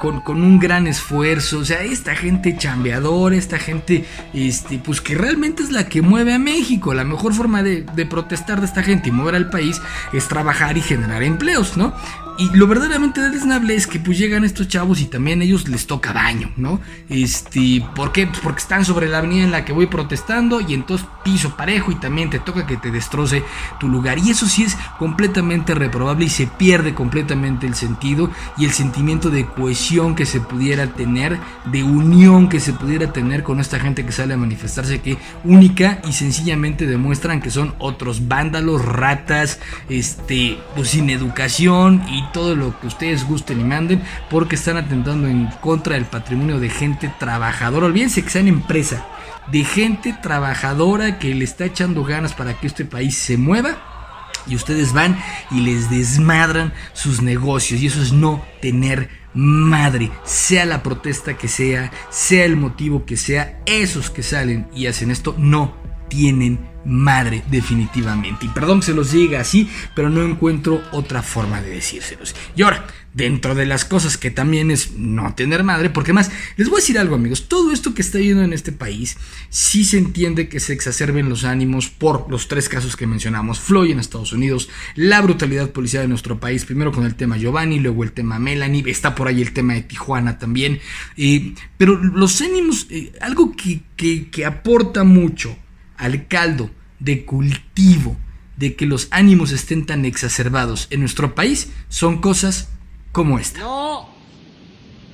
con, 0.00 0.22
un 0.42 0.58
gran 0.58 0.86
esfuerzo. 0.86 1.58
O 1.58 1.64
sea, 1.64 1.82
esta 1.82 2.16
gente 2.16 2.56
chambeadora, 2.56 3.36
esta 3.36 3.58
gente, 3.58 4.04
este, 4.32 4.78
pues 4.78 5.00
que 5.00 5.14
realmente 5.14 5.62
es 5.62 5.70
la 5.70 5.86
que 5.88 6.02
mueve 6.02 6.34
a 6.34 6.38
México. 6.38 6.94
La 6.94 7.04
mejor 7.04 7.34
forma 7.34 7.62
de, 7.62 7.82
de 7.82 8.06
protestar 8.06 8.60
de 8.60 8.66
esta 8.66 8.82
gente 8.82 9.10
y 9.10 9.12
mover 9.12 9.36
al 9.36 9.50
país 9.50 9.80
es 10.12 10.26
trabajar 10.26 10.76
y 10.76 10.80
generar 10.80 11.22
empleos, 11.22 11.76
¿no? 11.76 11.94
Y 12.40 12.48
lo 12.56 12.66
verdaderamente 12.66 13.20
desnable 13.20 13.74
es 13.74 13.86
que 13.86 14.00
pues 14.00 14.16
llegan 14.16 14.46
estos 14.46 14.66
chavos 14.66 15.02
y 15.02 15.04
también 15.04 15.42
ellos 15.42 15.68
les 15.68 15.86
toca 15.86 16.14
daño, 16.14 16.50
¿no? 16.56 16.80
Este, 17.10 17.84
¿por 17.94 18.12
qué? 18.12 18.26
Pues 18.26 18.40
porque 18.40 18.60
están 18.60 18.86
sobre 18.86 19.08
la 19.08 19.18
avenida 19.18 19.44
en 19.44 19.50
la 19.50 19.66
que 19.66 19.74
voy 19.74 19.88
protestando 19.88 20.62
y 20.62 20.72
entonces 20.72 21.06
piso 21.22 21.54
parejo 21.54 21.92
y 21.92 21.96
también 21.96 22.30
te 22.30 22.38
toca 22.38 22.66
que 22.66 22.78
te 22.78 22.90
destroce 22.90 23.44
tu 23.78 23.88
lugar. 23.88 24.18
Y 24.18 24.30
eso 24.30 24.46
sí 24.46 24.62
es 24.62 24.74
completamente 24.98 25.74
reprobable 25.74 26.24
y 26.24 26.30
se 26.30 26.46
pierde 26.46 26.94
completamente 26.94 27.66
el 27.66 27.74
sentido 27.74 28.30
y 28.56 28.64
el 28.64 28.70
sentimiento 28.70 29.28
de 29.28 29.44
cohesión 29.44 30.14
que 30.14 30.24
se 30.24 30.40
pudiera 30.40 30.86
tener, 30.94 31.38
de 31.66 31.82
unión 31.82 32.48
que 32.48 32.60
se 32.60 32.72
pudiera 32.72 33.12
tener 33.12 33.42
con 33.42 33.60
esta 33.60 33.78
gente 33.78 34.06
que 34.06 34.12
sale 34.12 34.32
a 34.32 34.38
manifestarse 34.38 35.02
que 35.02 35.18
única 35.44 36.00
y 36.08 36.14
sencillamente 36.14 36.86
demuestran 36.86 37.42
que 37.42 37.50
son 37.50 37.74
otros 37.78 38.28
vándalos, 38.28 38.82
ratas, 38.82 39.60
este, 39.90 40.58
pues 40.74 40.88
sin 40.88 41.10
educación 41.10 42.02
y 42.08 42.29
todo 42.32 42.56
lo 42.56 42.78
que 42.80 42.86
ustedes 42.86 43.26
gusten 43.26 43.60
y 43.60 43.64
manden 43.64 44.02
porque 44.28 44.56
están 44.56 44.76
atentando 44.76 45.28
en 45.28 45.46
contra 45.60 45.94
del 45.94 46.04
patrimonio 46.04 46.60
de 46.60 46.70
gente 46.70 47.12
trabajadora. 47.18 47.86
Olvídense 47.86 48.22
que 48.22 48.30
sean 48.30 48.48
empresa, 48.48 49.06
de 49.50 49.64
gente 49.64 50.16
trabajadora 50.22 51.18
que 51.18 51.34
le 51.34 51.44
está 51.44 51.64
echando 51.64 52.04
ganas 52.04 52.32
para 52.34 52.54
que 52.54 52.66
este 52.66 52.84
país 52.84 53.16
se 53.16 53.36
mueva. 53.36 53.86
Y 54.46 54.56
ustedes 54.56 54.94
van 54.94 55.18
y 55.50 55.60
les 55.60 55.90
desmadran 55.90 56.72
sus 56.94 57.20
negocios. 57.20 57.80
Y 57.82 57.86
eso 57.86 58.02
es 58.02 58.12
no 58.12 58.42
tener 58.62 59.10
madre. 59.34 60.10
Sea 60.24 60.64
la 60.64 60.82
protesta 60.82 61.36
que 61.36 61.46
sea, 61.46 61.90
sea 62.08 62.44
el 62.46 62.56
motivo 62.56 63.04
que 63.04 63.16
sea, 63.16 63.60
esos 63.66 64.10
que 64.10 64.22
salen 64.22 64.66
y 64.74 64.86
hacen 64.86 65.10
esto 65.10 65.34
no 65.38 65.76
tienen 66.08 66.69
madre 66.84 67.42
definitivamente. 67.50 68.46
Y 68.46 68.48
perdón 68.48 68.80
que 68.80 68.86
se 68.86 68.94
los 68.94 69.12
diga 69.12 69.40
así, 69.40 69.68
pero 69.94 70.10
no 70.10 70.22
encuentro 70.22 70.82
otra 70.92 71.22
forma 71.22 71.60
de 71.60 71.70
decírselos. 71.70 72.34
Y 72.56 72.62
ahora, 72.62 72.86
dentro 73.12 73.54
de 73.54 73.66
las 73.66 73.84
cosas 73.84 74.16
que 74.16 74.30
también 74.30 74.70
es 74.70 74.92
no 74.92 75.34
tener 75.34 75.64
madre, 75.64 75.90
porque 75.90 76.12
más, 76.12 76.30
les 76.56 76.68
voy 76.68 76.78
a 76.78 76.80
decir 76.80 76.98
algo 76.98 77.16
amigos, 77.16 77.48
todo 77.48 77.72
esto 77.72 77.94
que 77.94 78.02
está 78.02 78.18
yendo 78.18 78.42
en 78.42 78.52
este 78.52 78.72
país, 78.72 79.16
sí 79.48 79.84
se 79.84 79.98
entiende 79.98 80.48
que 80.48 80.60
se 80.60 80.72
exacerben 80.72 81.28
los 81.28 81.44
ánimos 81.44 81.88
por 81.88 82.30
los 82.30 82.48
tres 82.48 82.68
casos 82.68 82.96
que 82.96 83.06
mencionamos, 83.06 83.58
Floyd 83.58 83.90
en 83.90 83.98
Estados 83.98 84.32
Unidos, 84.32 84.68
la 84.94 85.20
brutalidad 85.20 85.70
policial 85.70 86.04
de 86.04 86.08
nuestro 86.08 86.38
país, 86.38 86.64
primero 86.64 86.92
con 86.92 87.04
el 87.04 87.14
tema 87.14 87.36
Giovanni, 87.36 87.80
luego 87.80 88.04
el 88.04 88.12
tema 88.12 88.38
Melanie, 88.38 88.84
está 88.86 89.14
por 89.14 89.28
ahí 89.28 89.42
el 89.42 89.52
tema 89.52 89.74
de 89.74 89.82
Tijuana 89.82 90.38
también, 90.38 90.80
eh, 91.16 91.54
pero 91.76 91.96
los 91.96 92.40
ánimos, 92.40 92.86
eh, 92.90 93.12
algo 93.20 93.52
que, 93.56 93.82
que, 93.96 94.30
que 94.30 94.46
aporta 94.46 95.04
mucho 95.04 95.56
al 96.00 96.26
caldo 96.28 96.70
de 96.98 97.24
cultivo 97.26 98.16
de 98.56 98.74
que 98.74 98.86
los 98.86 99.08
ánimos 99.10 99.52
estén 99.52 99.86
tan 99.86 100.04
exacerbados 100.04 100.86
en 100.90 101.00
nuestro 101.00 101.34
país 101.34 101.70
son 101.88 102.20
cosas 102.20 102.70
como 103.12 103.38
esta. 103.38 103.60
No, 103.60 104.08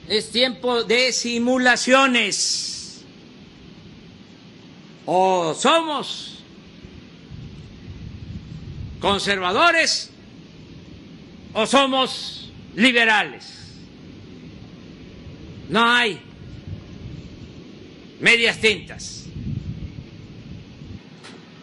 es 0.08 0.30
tiempo 0.30 0.84
de 0.84 1.12
simulaciones. 1.12 3.04
O 5.04 5.54
somos 5.54 6.44
conservadores 9.00 10.10
o 11.52 11.66
somos 11.66 12.52
liberales. 12.74 13.74
No 15.68 15.84
hay 15.84 16.20
medias 18.20 18.60
tintas 18.60 19.15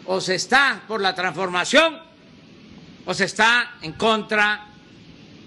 o 0.06 0.20
se 0.20 0.34
está 0.34 0.82
por 0.86 1.00
la 1.00 1.14
transformación 1.14 1.98
o 3.06 3.14
se 3.14 3.24
está 3.24 3.74
en 3.82 3.92
contra 3.92 4.66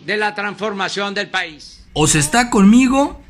de 0.05 0.17
la 0.17 0.33
transformación 0.35 1.13
del 1.13 1.29
país. 1.29 1.85
O 1.93 2.07
se 2.07 2.19
está 2.19 2.49
conmigo 2.49 3.21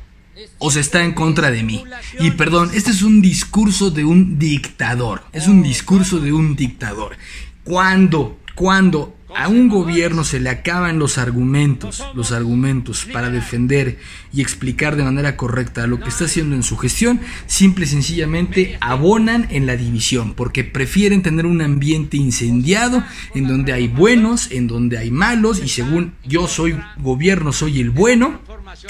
o 0.58 0.70
se 0.70 0.80
está 0.80 1.02
en 1.02 1.12
contra 1.12 1.50
de 1.50 1.62
mí. 1.62 1.84
Y 2.20 2.30
perdón, 2.32 2.70
este 2.74 2.90
es 2.90 3.02
un 3.02 3.20
discurso 3.20 3.90
de 3.90 4.04
un 4.04 4.38
dictador. 4.38 5.24
Es 5.32 5.48
un 5.48 5.62
discurso 5.62 6.20
de 6.20 6.32
un 6.32 6.54
dictador. 6.54 7.16
Cuando, 7.64 8.38
cuando 8.54 9.16
a 9.38 9.46
un 9.46 9.68
gobierno 9.68 10.24
se 10.24 10.40
le 10.40 10.50
acaban 10.50 10.98
los 10.98 11.16
argumentos, 11.16 12.04
los 12.16 12.32
argumentos 12.32 13.06
para 13.12 13.30
defender 13.30 13.96
y 14.32 14.40
explicar 14.40 14.96
de 14.96 15.04
manera 15.04 15.36
correcta 15.36 15.86
lo 15.86 16.00
que 16.00 16.08
está 16.08 16.24
haciendo 16.24 16.56
en 16.56 16.64
su 16.64 16.76
gestión, 16.76 17.20
simple 17.46 17.84
y 17.84 17.88
sencillamente 17.88 18.76
abonan 18.80 19.46
en 19.50 19.64
la 19.64 19.76
división, 19.76 20.34
porque 20.34 20.64
prefieren 20.64 21.22
tener 21.22 21.46
un 21.46 21.62
ambiente 21.62 22.16
incendiado 22.16 23.04
en 23.32 23.46
donde 23.46 23.72
hay 23.72 23.86
buenos, 23.86 24.50
en 24.50 24.66
donde 24.66 24.98
hay 24.98 25.12
malos, 25.12 25.62
y 25.64 25.68
según 25.68 26.14
yo 26.24 26.48
soy 26.48 26.76
gobierno, 26.96 27.52
soy 27.52 27.80
el 27.80 27.90
bueno, 27.90 28.40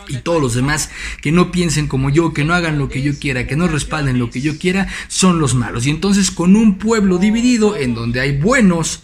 y 0.09 0.17
todos 0.17 0.41
los 0.41 0.55
demás 0.55 0.89
que 1.21 1.31
no 1.31 1.53
piensen 1.53 1.89
como 1.89 2.09
yo, 2.09 2.33
que 2.33 2.47
no 2.47 2.55
hagan 2.55 2.79
lo 2.79 2.89
que 2.89 3.03
yo 3.03 3.13
quiera, 3.19 3.47
que 3.47 3.57
no 3.57 3.69
respalden 3.69 4.19
lo 4.19 4.31
que 4.31 4.41
yo 4.41 4.57
quiera, 4.57 4.89
son 5.09 5.41
los 5.41 5.55
malos. 5.55 5.87
Y 5.87 5.91
entonces 5.91 6.31
con 6.31 6.57
un 6.57 6.79
pueblo 6.79 7.19
dividido 7.19 7.77
en 7.77 7.95
donde 7.95 8.21
hay 8.21 8.35
buenos, 8.35 9.03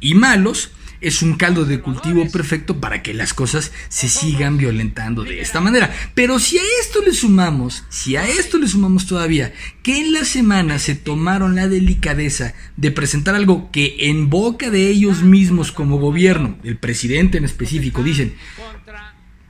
y 0.00 0.14
malos, 0.14 0.70
es 1.00 1.22
un 1.22 1.34
caldo 1.34 1.64
de 1.64 1.80
cultivo 1.80 2.28
perfecto 2.30 2.80
para 2.80 3.02
que 3.02 3.14
las 3.14 3.32
cosas 3.32 3.72
se 3.88 4.08
sigan 4.08 4.58
violentando 4.58 5.24
de 5.24 5.40
esta 5.40 5.60
manera. 5.60 5.92
Pero 6.14 6.38
si 6.38 6.58
a 6.58 6.62
esto 6.80 7.02
le 7.02 7.12
sumamos, 7.12 7.84
si 7.88 8.16
a 8.16 8.28
esto 8.28 8.58
le 8.58 8.68
sumamos 8.68 9.06
todavía 9.06 9.52
que 9.82 10.00
en 10.00 10.12
la 10.12 10.24
semana 10.24 10.78
se 10.78 10.94
tomaron 10.94 11.56
la 11.56 11.68
delicadeza 11.68 12.54
de 12.76 12.90
presentar 12.90 13.34
algo 13.34 13.70
que 13.70 14.10
en 14.10 14.28
boca 14.28 14.70
de 14.70 14.88
ellos 14.88 15.22
mismos 15.22 15.72
como 15.72 15.98
gobierno, 15.98 16.58
el 16.64 16.76
presidente 16.76 17.38
en 17.38 17.44
específico, 17.44 18.02
dicen, 18.02 18.34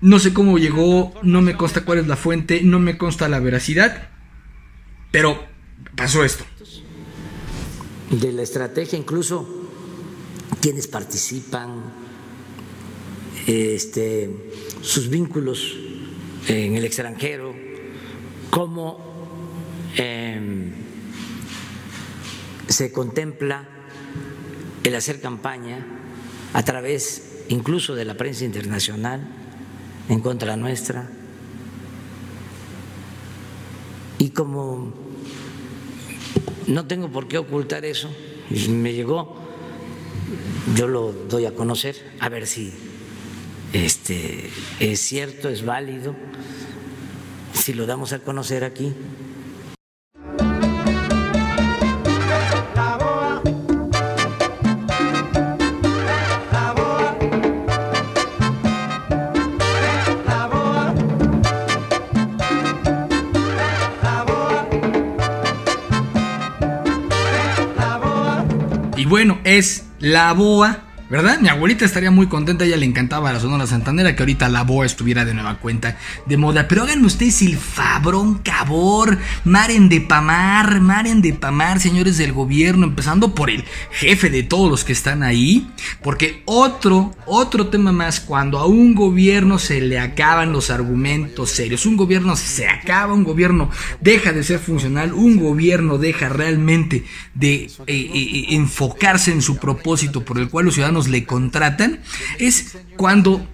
no 0.00 0.18
sé 0.18 0.32
cómo 0.32 0.58
llegó, 0.58 1.12
no 1.22 1.42
me 1.42 1.56
consta 1.56 1.84
cuál 1.84 1.98
es 1.98 2.06
la 2.06 2.16
fuente, 2.16 2.62
no 2.62 2.78
me 2.78 2.96
consta 2.96 3.28
la 3.28 3.40
veracidad, 3.40 4.08
pero 5.10 5.44
pasó 5.96 6.24
esto. 6.24 6.44
De 8.10 8.32
la 8.32 8.42
estrategia 8.42 8.98
incluso 8.98 9.69
quienes 10.60 10.86
participan, 10.86 11.82
este, 13.46 14.30
sus 14.82 15.08
vínculos 15.08 15.76
en 16.48 16.76
el 16.76 16.84
extranjero, 16.84 17.54
cómo 18.50 18.98
em, 19.96 20.72
se 22.68 22.92
contempla 22.92 23.66
el 24.84 24.94
hacer 24.94 25.20
campaña 25.20 25.86
a 26.52 26.62
través 26.62 27.44
incluso 27.48 27.94
de 27.94 28.04
la 28.04 28.16
prensa 28.16 28.44
internacional 28.44 29.26
en 30.08 30.20
contra 30.20 30.56
nuestra. 30.56 31.08
Y 34.18 34.30
como 34.30 34.92
no 36.66 36.86
tengo 36.86 37.10
por 37.10 37.26
qué 37.26 37.38
ocultar 37.38 37.84
eso, 37.84 38.10
me 38.68 38.92
llegó 38.92 39.39
yo 40.76 40.88
lo 40.88 41.12
doy 41.12 41.46
a 41.46 41.54
conocer, 41.54 41.96
a 42.20 42.28
ver 42.28 42.46
si 42.46 42.72
este, 43.72 44.50
es 44.80 45.00
cierto, 45.00 45.48
es 45.48 45.64
válido, 45.64 46.14
si 47.52 47.72
lo 47.72 47.86
damos 47.86 48.12
a 48.12 48.20
conocer 48.20 48.64
aquí. 48.64 48.94
Bueno, 69.10 69.38
es 69.44 69.89
la 70.00 70.34
BOA 70.34 70.76
¿verdad? 71.10 71.40
Mi 71.40 71.48
abuelita 71.48 71.84
estaría 71.84 72.12
muy 72.12 72.28
contenta, 72.28 72.64
ella 72.64 72.76
le 72.76 72.86
encantaba 72.86 73.32
la 73.32 73.40
Sonora 73.40 73.66
Santanera, 73.66 74.14
que 74.14 74.22
ahorita 74.22 74.48
la 74.48 74.62
boa 74.62 74.86
estuviera 74.86 75.24
de 75.24 75.34
nueva 75.34 75.58
cuenta 75.58 75.98
de 76.26 76.36
moda. 76.36 76.68
Pero 76.68 76.84
háganme 76.84 77.06
ustedes 77.06 77.42
el 77.42 77.56
fabrón 77.56 78.38
cabor, 78.38 79.18
maren 79.44 79.88
de 79.88 80.00
pamar, 80.00 80.80
maren 80.80 81.20
de 81.20 81.34
pamar, 81.34 81.80
señores 81.80 82.16
del 82.16 82.32
gobierno, 82.32 82.86
empezando 82.86 83.34
por 83.34 83.50
el 83.50 83.64
jefe 83.90 84.30
de 84.30 84.44
todos 84.44 84.70
los 84.70 84.84
que 84.84 84.92
están 84.92 85.24
ahí, 85.24 85.68
porque 86.00 86.42
otro, 86.44 87.14
otro 87.26 87.66
tema 87.66 87.90
más, 87.90 88.20
cuando 88.20 88.58
a 88.58 88.66
un 88.66 88.94
gobierno 88.94 89.58
se 89.58 89.80
le 89.80 89.98
acaban 89.98 90.52
los 90.52 90.70
argumentos 90.70 91.50
serios, 91.50 91.86
un 91.86 91.96
gobierno 91.96 92.36
se 92.36 92.68
acaba, 92.68 93.14
un 93.14 93.24
gobierno 93.24 93.70
deja 94.00 94.32
de 94.32 94.44
ser 94.44 94.60
funcional, 94.60 95.12
un 95.12 95.38
gobierno 95.38 95.98
deja 95.98 96.28
realmente 96.28 97.04
de 97.34 97.64
eh, 97.64 97.70
eh, 97.86 98.10
eh, 98.14 98.44
enfocarse 98.50 99.32
en 99.32 99.42
su 99.42 99.56
propósito 99.56 100.24
por 100.24 100.38
el 100.38 100.48
cual 100.48 100.66
los 100.66 100.74
ciudadanos 100.74 100.99
le 101.08 101.24
contratan, 101.24 102.00
es 102.38 102.76
cuando 102.96 103.46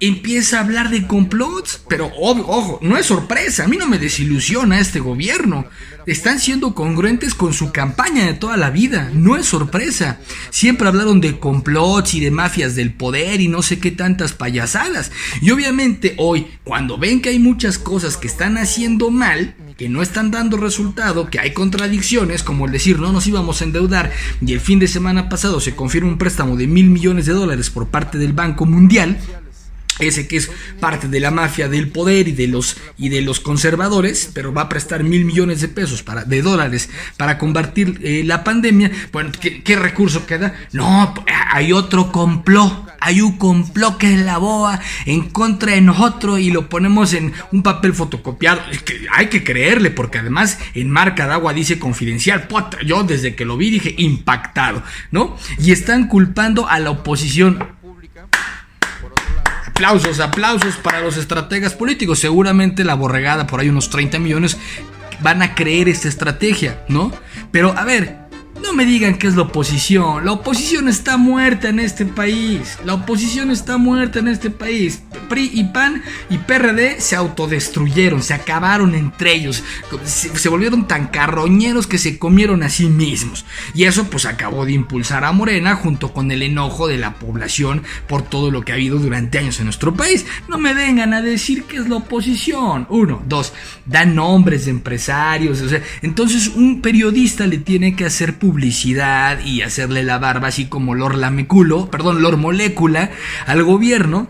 empieza 0.00 0.56
a 0.56 0.60
hablar 0.60 0.90
de 0.90 1.06
complots, 1.06 1.82
pero 1.88 2.10
ojo, 2.16 2.78
no 2.82 2.96
es 2.96 3.06
sorpresa, 3.06 3.64
a 3.64 3.68
mí 3.68 3.76
no 3.76 3.86
me 3.86 3.98
desilusiona 3.98 4.80
este 4.80 5.00
gobierno. 5.00 5.66
Están 6.06 6.40
siendo 6.40 6.74
congruentes 6.74 7.34
con 7.34 7.52
su 7.52 7.72
campaña 7.72 8.24
de 8.24 8.32
toda 8.32 8.56
la 8.56 8.70
vida, 8.70 9.10
no 9.12 9.36
es 9.36 9.46
sorpresa. 9.46 10.18
Siempre 10.48 10.88
hablaron 10.88 11.20
de 11.20 11.38
complots 11.38 12.14
y 12.14 12.20
de 12.20 12.30
mafias 12.30 12.74
del 12.74 12.94
poder 12.94 13.40
y 13.40 13.48
no 13.48 13.62
sé 13.62 13.78
qué 13.78 13.90
tantas 13.90 14.32
payasadas. 14.32 15.12
Y 15.42 15.50
obviamente 15.50 16.14
hoy, 16.16 16.46
cuando 16.64 16.96
ven 16.96 17.20
que 17.20 17.28
hay 17.28 17.38
muchas 17.38 17.78
cosas 17.78 18.16
que 18.16 18.26
están 18.26 18.56
haciendo 18.56 19.10
mal, 19.10 19.54
que 19.80 19.88
no 19.88 20.02
están 20.02 20.30
dando 20.30 20.58
resultado, 20.58 21.30
que 21.30 21.40
hay 21.40 21.54
contradicciones, 21.54 22.42
como 22.42 22.66
el 22.66 22.72
decir 22.72 22.98
no 22.98 23.12
nos 23.12 23.26
íbamos 23.26 23.62
a 23.62 23.64
endeudar 23.64 24.12
y 24.44 24.52
el 24.52 24.60
fin 24.60 24.78
de 24.78 24.86
semana 24.86 25.30
pasado 25.30 25.58
se 25.58 25.74
confirma 25.74 26.10
un 26.10 26.18
préstamo 26.18 26.54
de 26.58 26.66
mil 26.66 26.90
millones 26.90 27.24
de 27.24 27.32
dólares 27.32 27.70
por 27.70 27.88
parte 27.88 28.18
del 28.18 28.34
Banco 28.34 28.66
Mundial, 28.66 29.16
ese 29.98 30.28
que 30.28 30.36
es 30.36 30.50
parte 30.80 31.08
de 31.08 31.18
la 31.18 31.30
mafia 31.30 31.70
del 31.70 31.88
poder 31.88 32.28
y 32.28 32.32
de 32.32 32.46
los 32.46 32.76
y 32.98 33.08
de 33.08 33.22
los 33.22 33.40
conservadores, 33.40 34.30
pero 34.34 34.52
va 34.52 34.62
a 34.62 34.68
prestar 34.68 35.02
mil 35.02 35.24
millones 35.24 35.62
de 35.62 35.68
pesos 35.68 36.02
para 36.02 36.24
de 36.24 36.42
dólares 36.42 36.90
para 37.16 37.38
combatir 37.38 38.00
eh, 38.02 38.22
la 38.22 38.44
pandemia. 38.44 38.90
Bueno, 39.12 39.32
¿qué, 39.40 39.76
recurso 39.76 40.26
queda? 40.26 40.54
No, 40.72 41.14
hay 41.52 41.72
otro 41.72 42.12
complot, 42.12 42.89
hay 43.00 43.20
un 43.20 43.36
complot 43.36 43.98
que 43.98 44.14
es 44.14 44.20
la 44.20 44.38
boa 44.38 44.80
en 45.06 45.30
contra 45.30 45.72
de 45.72 45.80
nosotros 45.80 46.40
y 46.40 46.50
lo 46.50 46.68
ponemos 46.68 47.12
en 47.14 47.32
un 47.52 47.62
papel 47.62 47.94
fotocopiado. 47.94 48.60
hay 49.12 49.26
que 49.28 49.42
creerle 49.42 49.90
porque 49.90 50.18
además 50.18 50.58
en 50.74 50.90
marca 50.90 51.26
de 51.26 51.32
agua 51.34 51.52
dice 51.52 51.78
confidencial. 51.78 52.48
yo 52.84 53.02
desde 53.02 53.34
que 53.34 53.44
lo 53.44 53.56
vi 53.56 53.70
dije 53.70 53.94
impactado, 53.98 54.82
¿no? 55.10 55.36
Y 55.58 55.72
están 55.72 56.08
culpando 56.08 56.68
a 56.68 56.78
la 56.78 56.90
oposición 56.90 57.58
aplausos, 59.66 60.20
aplausos 60.20 60.76
para 60.76 61.00
los 61.00 61.16
estrategas 61.16 61.72
políticos. 61.72 62.18
Seguramente 62.18 62.84
la 62.84 62.94
borregada, 62.94 63.46
por 63.46 63.60
ahí 63.60 63.70
unos 63.70 63.88
30 63.88 64.18
millones, 64.18 64.58
van 65.22 65.40
a 65.40 65.54
creer 65.54 65.88
esta 65.88 66.08
estrategia, 66.08 66.84
¿no? 66.88 67.10
Pero 67.50 67.76
a 67.76 67.84
ver, 67.84 68.18
no 68.62 68.72
me 68.72 68.84
digan 68.84 69.16
que 69.16 69.26
es 69.26 69.36
la 69.36 69.42
oposición. 69.42 70.24
La 70.24 70.32
oposición 70.32 70.88
está 70.88 71.16
muerta 71.16 71.68
en 71.68 71.80
este 71.80 72.06
país. 72.06 72.78
La 72.84 72.94
oposición 72.94 73.50
está 73.50 73.78
muerta 73.78 74.18
en 74.18 74.28
este 74.28 74.50
país. 74.50 75.02
PRI 75.28 75.50
y 75.54 75.64
PAN 75.64 76.02
y 76.28 76.38
PRD 76.38 77.00
se 77.00 77.16
autodestruyeron, 77.16 78.22
se 78.22 78.34
acabaron 78.34 78.94
entre 78.94 79.34
ellos. 79.34 79.62
Se, 80.04 80.48
volvieron 80.48 80.86
tan 80.86 81.08
carroñeros 81.08 81.86
que 81.86 81.98
se 81.98 82.18
comieron 82.18 82.62
a 82.62 82.68
sí 82.68 82.86
mismos. 82.86 83.44
Y 83.74 83.84
eso 83.84 84.04
pues 84.04 84.26
acabó 84.26 84.64
de 84.64 84.72
impulsar 84.72 85.24
a 85.24 85.32
Morena 85.32 85.74
junto 85.74 86.12
con 86.12 86.30
el 86.30 86.42
enojo 86.42 86.86
de 86.86 86.98
la 86.98 87.14
población 87.14 87.82
por 88.06 88.22
todo 88.22 88.50
lo 88.50 88.62
que 88.62 88.72
ha 88.72 88.76
habido 88.76 88.98
durante 88.98 89.38
años 89.38 89.58
en 89.58 89.66
nuestro 89.66 89.94
país. 89.94 90.26
No 90.48 90.58
me 90.58 90.74
vengan 90.74 91.14
a 91.14 91.22
decir 91.22 91.64
que 91.64 91.76
es 91.76 91.88
la 91.88 91.96
oposición. 91.96 92.86
Uno, 92.90 93.22
dos, 93.26 93.52
dan 93.86 94.14
nombres 94.14 94.66
de 94.66 94.72
empresarios. 94.72 95.60
O 95.60 95.68
sea, 95.68 95.82
entonces 96.02 96.48
un 96.48 96.82
periodista 96.82 97.46
le 97.46 97.58
tiene 97.58 97.96
que 97.96 98.04
hacer 98.04 98.38
publicidad 98.38 98.49
publicidad 98.50 99.44
y 99.44 99.62
hacerle 99.62 100.02
la 100.02 100.18
barba 100.18 100.48
así 100.48 100.66
como 100.66 100.96
Lor 100.96 101.14
Lameculo, 101.14 101.88
perdón, 101.88 102.20
Lor 102.20 102.36
Molécula 102.36 103.12
al 103.46 103.62
gobierno 103.62 104.28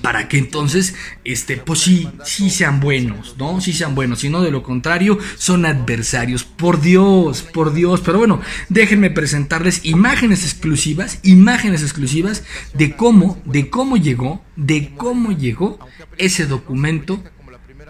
para 0.00 0.28
que 0.28 0.38
entonces, 0.38 0.94
este, 1.24 1.56
pues 1.56 1.80
sí, 1.80 2.08
sí 2.24 2.50
sean 2.50 2.78
buenos, 2.78 3.34
¿no? 3.36 3.60
Sí 3.60 3.72
sean 3.72 3.96
buenos, 3.96 4.20
sino 4.20 4.42
de 4.42 4.52
lo 4.52 4.62
contrario, 4.62 5.18
son 5.36 5.66
adversarios. 5.66 6.44
Por 6.44 6.80
Dios, 6.80 7.42
por 7.42 7.72
Dios. 7.72 8.00
Pero 8.00 8.18
bueno, 8.18 8.40
déjenme 8.68 9.10
presentarles 9.10 9.84
imágenes 9.84 10.44
exclusivas, 10.44 11.18
imágenes 11.24 11.82
exclusivas 11.82 12.44
de 12.74 12.94
cómo, 12.94 13.42
de 13.44 13.70
cómo 13.70 13.96
llegó, 13.96 14.40
de 14.54 14.92
cómo 14.96 15.32
llegó 15.32 15.80
ese 16.16 16.46
documento 16.46 17.22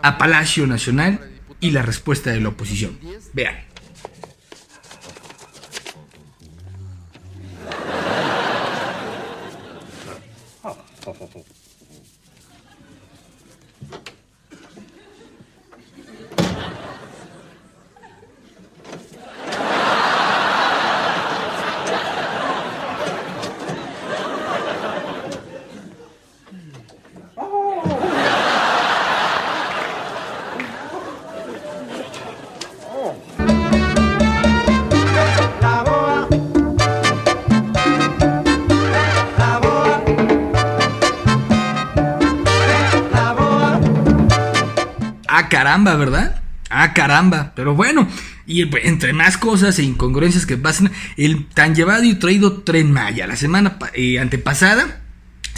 a 0.03 0.17
Palacio 0.17 0.67
Nacional 0.67 1.21
y 1.61 1.73
la 1.73 1.83
respuesta 1.83 2.31
de 2.31 2.41
la 2.41 2.49
oposición. 2.49 2.99
Vean. 3.35 3.68
fond. 11.15 11.48
Caramba, 45.49 45.97
¿verdad? 45.97 46.43
Ah, 46.71 46.93
caramba. 46.93 47.53
Pero 47.57 47.75
bueno, 47.75 48.09
y 48.47 48.63
entre 48.87 49.13
más 49.13 49.39
cosas 49.39 49.79
e 49.79 49.83
incongruencias 49.83 50.47
que 50.47 50.57
pasan, 50.57 50.91
el 51.17 51.47
tan 51.47 51.75
llevado 51.75 52.05
y 52.05 52.15
traído 52.15 52.63
tren 52.63 52.93
Maya. 52.93 53.27
La 53.27 53.37
semana 53.37 53.79
eh, 53.95 54.19
antepasada 54.19 55.03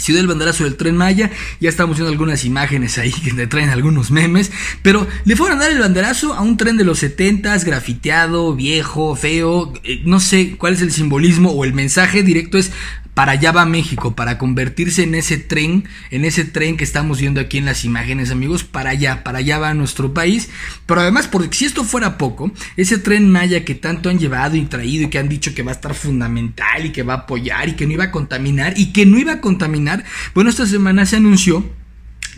Ciudad 0.01 0.21
del 0.21 0.27
banderazo 0.27 0.63
del 0.63 0.77
tren 0.77 0.97
Maya, 0.97 1.29
ya 1.59 1.69
estamos 1.69 1.97
viendo 1.97 2.11
algunas 2.11 2.43
imágenes 2.43 2.97
ahí 2.97 3.11
que 3.11 3.33
te 3.33 3.45
traen 3.45 3.69
algunos 3.69 4.09
memes, 4.09 4.51
pero 4.81 5.07
le 5.25 5.35
fueron 5.35 5.59
a 5.59 5.61
dar 5.61 5.71
el 5.71 5.79
banderazo 5.79 6.33
a 6.33 6.41
un 6.41 6.57
tren 6.57 6.75
de 6.75 6.83
los 6.83 6.97
70 6.99 7.55
grafiteado, 7.59 8.55
viejo, 8.55 9.15
feo, 9.15 9.71
eh, 9.83 10.01
no 10.03 10.19
sé 10.19 10.55
cuál 10.57 10.73
es 10.73 10.81
el 10.81 10.91
simbolismo 10.91 11.51
o 11.51 11.65
el 11.65 11.73
mensaje 11.73 12.23
directo 12.23 12.57
es 12.57 12.71
para 13.13 13.33
allá 13.33 13.51
va 13.51 13.65
México, 13.65 14.15
para 14.15 14.37
convertirse 14.37 15.03
en 15.03 15.15
ese 15.15 15.37
tren, 15.37 15.85
en 16.11 16.25
ese 16.25 16.45
tren 16.45 16.77
que 16.77 16.83
estamos 16.83 17.19
viendo 17.19 17.41
aquí 17.41 17.57
en 17.57 17.65
las 17.65 17.83
imágenes, 17.83 18.31
amigos, 18.31 18.63
para 18.63 18.91
allá, 18.91 19.23
para 19.23 19.39
allá 19.39 19.59
va 19.59 19.73
nuestro 19.73 20.13
país. 20.13 20.49
Pero 20.85 21.01
además, 21.01 21.27
porque 21.27 21.55
si 21.55 21.65
esto 21.65 21.83
fuera 21.83 22.17
poco, 22.17 22.51
ese 22.77 22.97
tren 22.97 23.29
Maya 23.29 23.65
que 23.65 23.75
tanto 23.75 24.09
han 24.09 24.19
llevado 24.19 24.55
y 24.55 24.65
traído 24.65 25.05
y 25.05 25.09
que 25.09 25.19
han 25.19 25.29
dicho 25.29 25.53
que 25.53 25.63
va 25.63 25.71
a 25.71 25.75
estar 25.75 25.93
fundamental 25.93 26.85
y 26.85 26.91
que 26.91 27.03
va 27.03 27.13
a 27.13 27.17
apoyar 27.17 27.69
y 27.69 27.73
que 27.73 27.85
no 27.85 27.93
iba 27.93 28.05
a 28.05 28.11
contaminar 28.11 28.73
y 28.77 28.93
que 28.93 29.05
no 29.05 29.17
iba 29.17 29.33
a 29.33 29.41
contaminar, 29.41 30.03
bueno, 30.33 30.49
esta 30.49 30.65
semana 30.65 31.05
se 31.05 31.17
anunció 31.17 31.80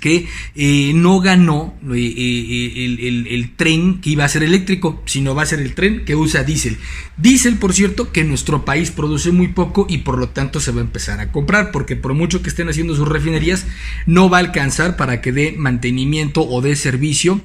que 0.03 0.27
eh, 0.55 0.91
no 0.93 1.21
ganó 1.21 1.75
eh, 1.93 1.95
eh, 1.95 3.25
el, 3.29 3.55
tren 3.55 4.01
que 4.01 4.09
iba 4.09 4.25
a 4.25 4.27
ser 4.27 4.43
eléctrico, 4.43 5.01
sino 5.05 5.33
va 5.33 5.43
a 5.43 5.45
ser 5.45 5.61
el 5.61 5.75
tren 5.75 6.03
que 6.03 6.13
usa 6.13 6.43
diésel. 6.43 6.77
Diésel, 7.15 7.55
por 7.55 7.71
cierto, 7.71 8.11
que 8.11 8.25
nuestro 8.25 8.65
país 8.65 8.91
produce 8.91 9.31
muy 9.31 9.47
poco 9.47 9.85
y 9.87 9.99
por 9.99 10.17
lo 10.17 10.27
tanto 10.27 10.59
se 10.59 10.73
va 10.73 10.81
a 10.81 10.83
empezar 10.83 11.21
a 11.21 11.31
comprar, 11.31 11.71
porque 11.71 11.95
por 11.95 12.13
mucho 12.13 12.41
que 12.41 12.49
estén 12.49 12.67
haciendo 12.67 12.97
sus 12.97 13.07
refinerías, 13.07 13.65
no 14.05 14.29
va 14.29 14.39
a 14.39 14.41
alcanzar 14.41 14.97
para 14.97 15.21
que 15.21 15.31
dé 15.31 15.55
mantenimiento 15.57 16.45
o 16.45 16.61
dé 16.61 16.75
servicio 16.75 17.39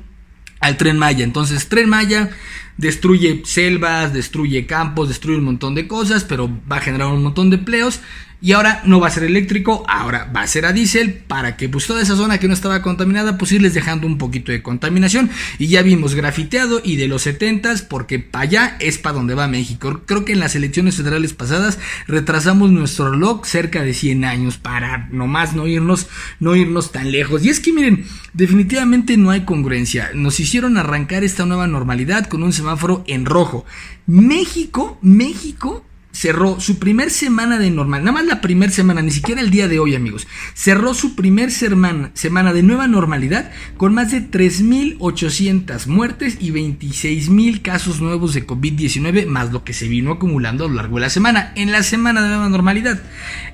al 0.59 0.77
tren 0.79 0.99
Maya. 0.99 1.23
Entonces, 1.23 1.69
tren 1.69 1.89
Maya 1.89 2.31
destruye 2.77 3.43
selvas, 3.45 4.13
destruye 4.13 4.67
campos, 4.67 5.07
destruye 5.07 5.39
un 5.39 5.45
montón 5.45 5.77
de 5.77 5.87
cosas, 5.87 6.25
pero 6.25 6.51
va 6.69 6.79
a 6.79 6.81
generar 6.81 7.07
un 7.07 7.23
montón 7.23 7.51
de 7.51 7.57
empleos 7.59 8.01
y 8.41 8.53
ahora 8.53 8.83
no 8.85 9.01
va 9.01 9.09
a 9.09 9.11
ser 9.11 9.25
eléctrico, 9.25 9.85
ahora 9.89 10.31
va 10.35 10.43
a 10.43 10.47
ser 10.47 10.65
a 10.65 10.73
diésel 10.73 11.13
para 11.13 11.57
que 11.57 11.69
pues 11.69 11.87
toda 11.87 12.03
esa 12.03 12.15
zona 12.15 12.39
que 12.39 12.47
no 12.47 12.55
estaba 12.55 12.83
contaminada 12.83 13.37
pues 13.37 13.51
irles 13.51 13.75
dejando 13.75 14.07
un 14.07 14.17
poquito 14.17 14.53
de 14.53 14.63
contaminación. 14.63 15.31
Y 15.59 15.67
ya 15.67 15.83
vimos 15.83 16.15
grafiteado 16.15 16.81
y 16.85 16.97
de 16.97 17.09
los 17.09 17.27
70s 17.27 17.87
porque 17.89 18.21
para 18.21 18.45
allá 18.45 18.77
es 18.79 18.99
para 18.99 19.17
donde 19.17 19.35
va 19.35 19.49
México. 19.49 20.03
Creo 20.07 20.25
que 20.25 20.35
en 20.35 20.41
las 20.41 20.55
elecciones 20.55 20.97
federales 20.97 21.33
pasadas 21.33 21.81
retrasamos 22.07 22.71
nuestro 22.71 23.11
reloj 23.11 23.45
cerca 23.45 23.83
de 23.83 23.93
100 23.93 24.25
años 24.25 24.57
para 24.57 25.09
nomás 25.11 25.55
no 25.55 25.67
irnos, 25.67 26.07
no 26.39 26.55
irnos 26.55 26.93
tan 26.93 27.11
lejos. 27.11 27.45
Y 27.45 27.49
es 27.49 27.59
que 27.59 27.73
miren, 27.73 28.07
definitivamente 28.35 29.17
no 29.17 29.31
hay 29.31 29.41
congruencia. 29.41 30.11
Nos 30.15 30.39
hicieron 30.39 30.79
arrancar 30.79 31.25
esta 31.25 31.45
nueva 31.45 31.67
normalidad 31.67 32.27
con 32.27 32.45
un 32.45 32.53
semáforo 32.53 33.03
en 33.09 33.27
rojo. 33.27 33.65
México, 34.07 34.99
México 35.03 35.85
cerró 36.13 36.59
su 36.61 36.79
primer 36.79 37.11
semana 37.11 37.59
de 37.59 37.71
normal, 37.71 38.03
nada 38.03 38.13
más 38.13 38.27
la 38.27 38.41
primer 38.41 38.71
semana, 38.71 39.03
ni 39.03 39.11
siquiera 39.11 39.41
el 39.41 39.51
día 39.51 39.69
de 39.69 39.79
hoy, 39.79 39.95
amigos. 39.95 40.27
Cerró 40.55 40.95
su 40.95 41.15
primer 41.15 41.51
semana, 41.51 42.11
semana 42.15 42.53
de 42.53 42.63
nueva 42.63 42.89
normalidad 42.89 43.51
con 43.77 43.95
más 43.95 44.11
de 44.11 44.29
3.800 44.29 45.87
muertes 45.87 46.39
y 46.41 46.51
26.000 46.51 47.63
casos 47.63 48.01
nuevos 48.01 48.35
de 48.35 48.47
COVID-19, 48.47 49.27
más 49.27 49.53
lo 49.53 49.65
que 49.65 49.73
se 49.73 49.89
vino 49.89 50.13
acumulando 50.13 50.65
a 50.65 50.69
lo 50.69 50.75
largo 50.75 50.97
de 50.97 51.03
la 51.03 51.11
semana. 51.11 51.53
En 51.57 51.73
la 51.73 51.83
semana 51.83 52.23
de 52.23 52.29
nueva 52.29 52.49
normalidad, 52.49 53.01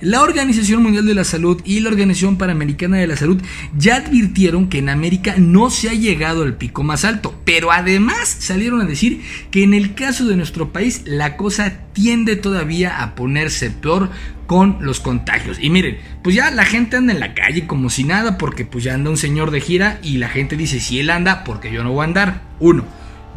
la 0.01 0.23
Organización 0.23 0.83
Mundial 0.83 1.07
de 1.07 1.14
la 1.14 1.25
Salud 1.25 1.61
y 1.64 1.81
la 1.81 1.90
Organización 1.90 2.38
Panamericana 2.38 2.97
de 2.97 3.07
la 3.07 3.17
Salud 3.17 3.43
ya 3.77 3.97
advirtieron 3.97 4.69
que 4.69 4.79
en 4.79 4.88
América 4.88 5.35
no 5.38 5.71
se 5.71 5.90
ha 5.90 5.95
llegado 5.95 6.43
al 6.43 6.57
pico 6.57 6.83
más 6.83 7.05
alto, 7.05 7.38
pero 7.45 7.73
además 7.73 8.37
salieron 8.38 8.81
a 8.81 8.87
decir 8.87 9.23
que 9.51 9.62
en 9.62 9.75
el 9.75 9.95
caso 9.95 10.25
de 10.27 10.37
nuestro 10.37 10.73
país 10.73 11.03
la 11.05 11.37
cosa 11.37 11.84
tiende 11.95 12.37
todavía 12.37 13.03
a 13.03 13.15
ponerse 13.15 13.71
peor 13.71 14.11
con 14.47 14.79
los 14.81 15.01
contagios. 15.01 15.59
Y 15.61 15.71
miren, 15.71 15.99
pues 16.23 16.37
ya 16.37 16.51
la 16.51 16.67
gente 16.67 16.97
anda 16.97 17.13
en 17.13 17.21
la 17.21 17.33
calle 17.35 17.67
como 17.67 17.89
si 17.89 18.05
nada, 18.05 18.37
porque 18.37 18.67
pues 18.67 18.85
ya 18.85 18.95
anda 18.95 19.11
un 19.11 19.17
señor 19.17 19.51
de 19.51 19.61
gira 19.61 19.99
y 20.03 20.19
la 20.19 20.29
gente 20.29 20.57
dice, 20.57 20.81
si 20.81 21.01
él 21.01 21.09
anda, 21.09 21.45
porque 21.45 21.73
yo 21.73 21.83
no 21.83 21.93
voy 21.93 22.03
a 22.03 22.09
andar. 22.09 22.43
Uno. 22.61 22.85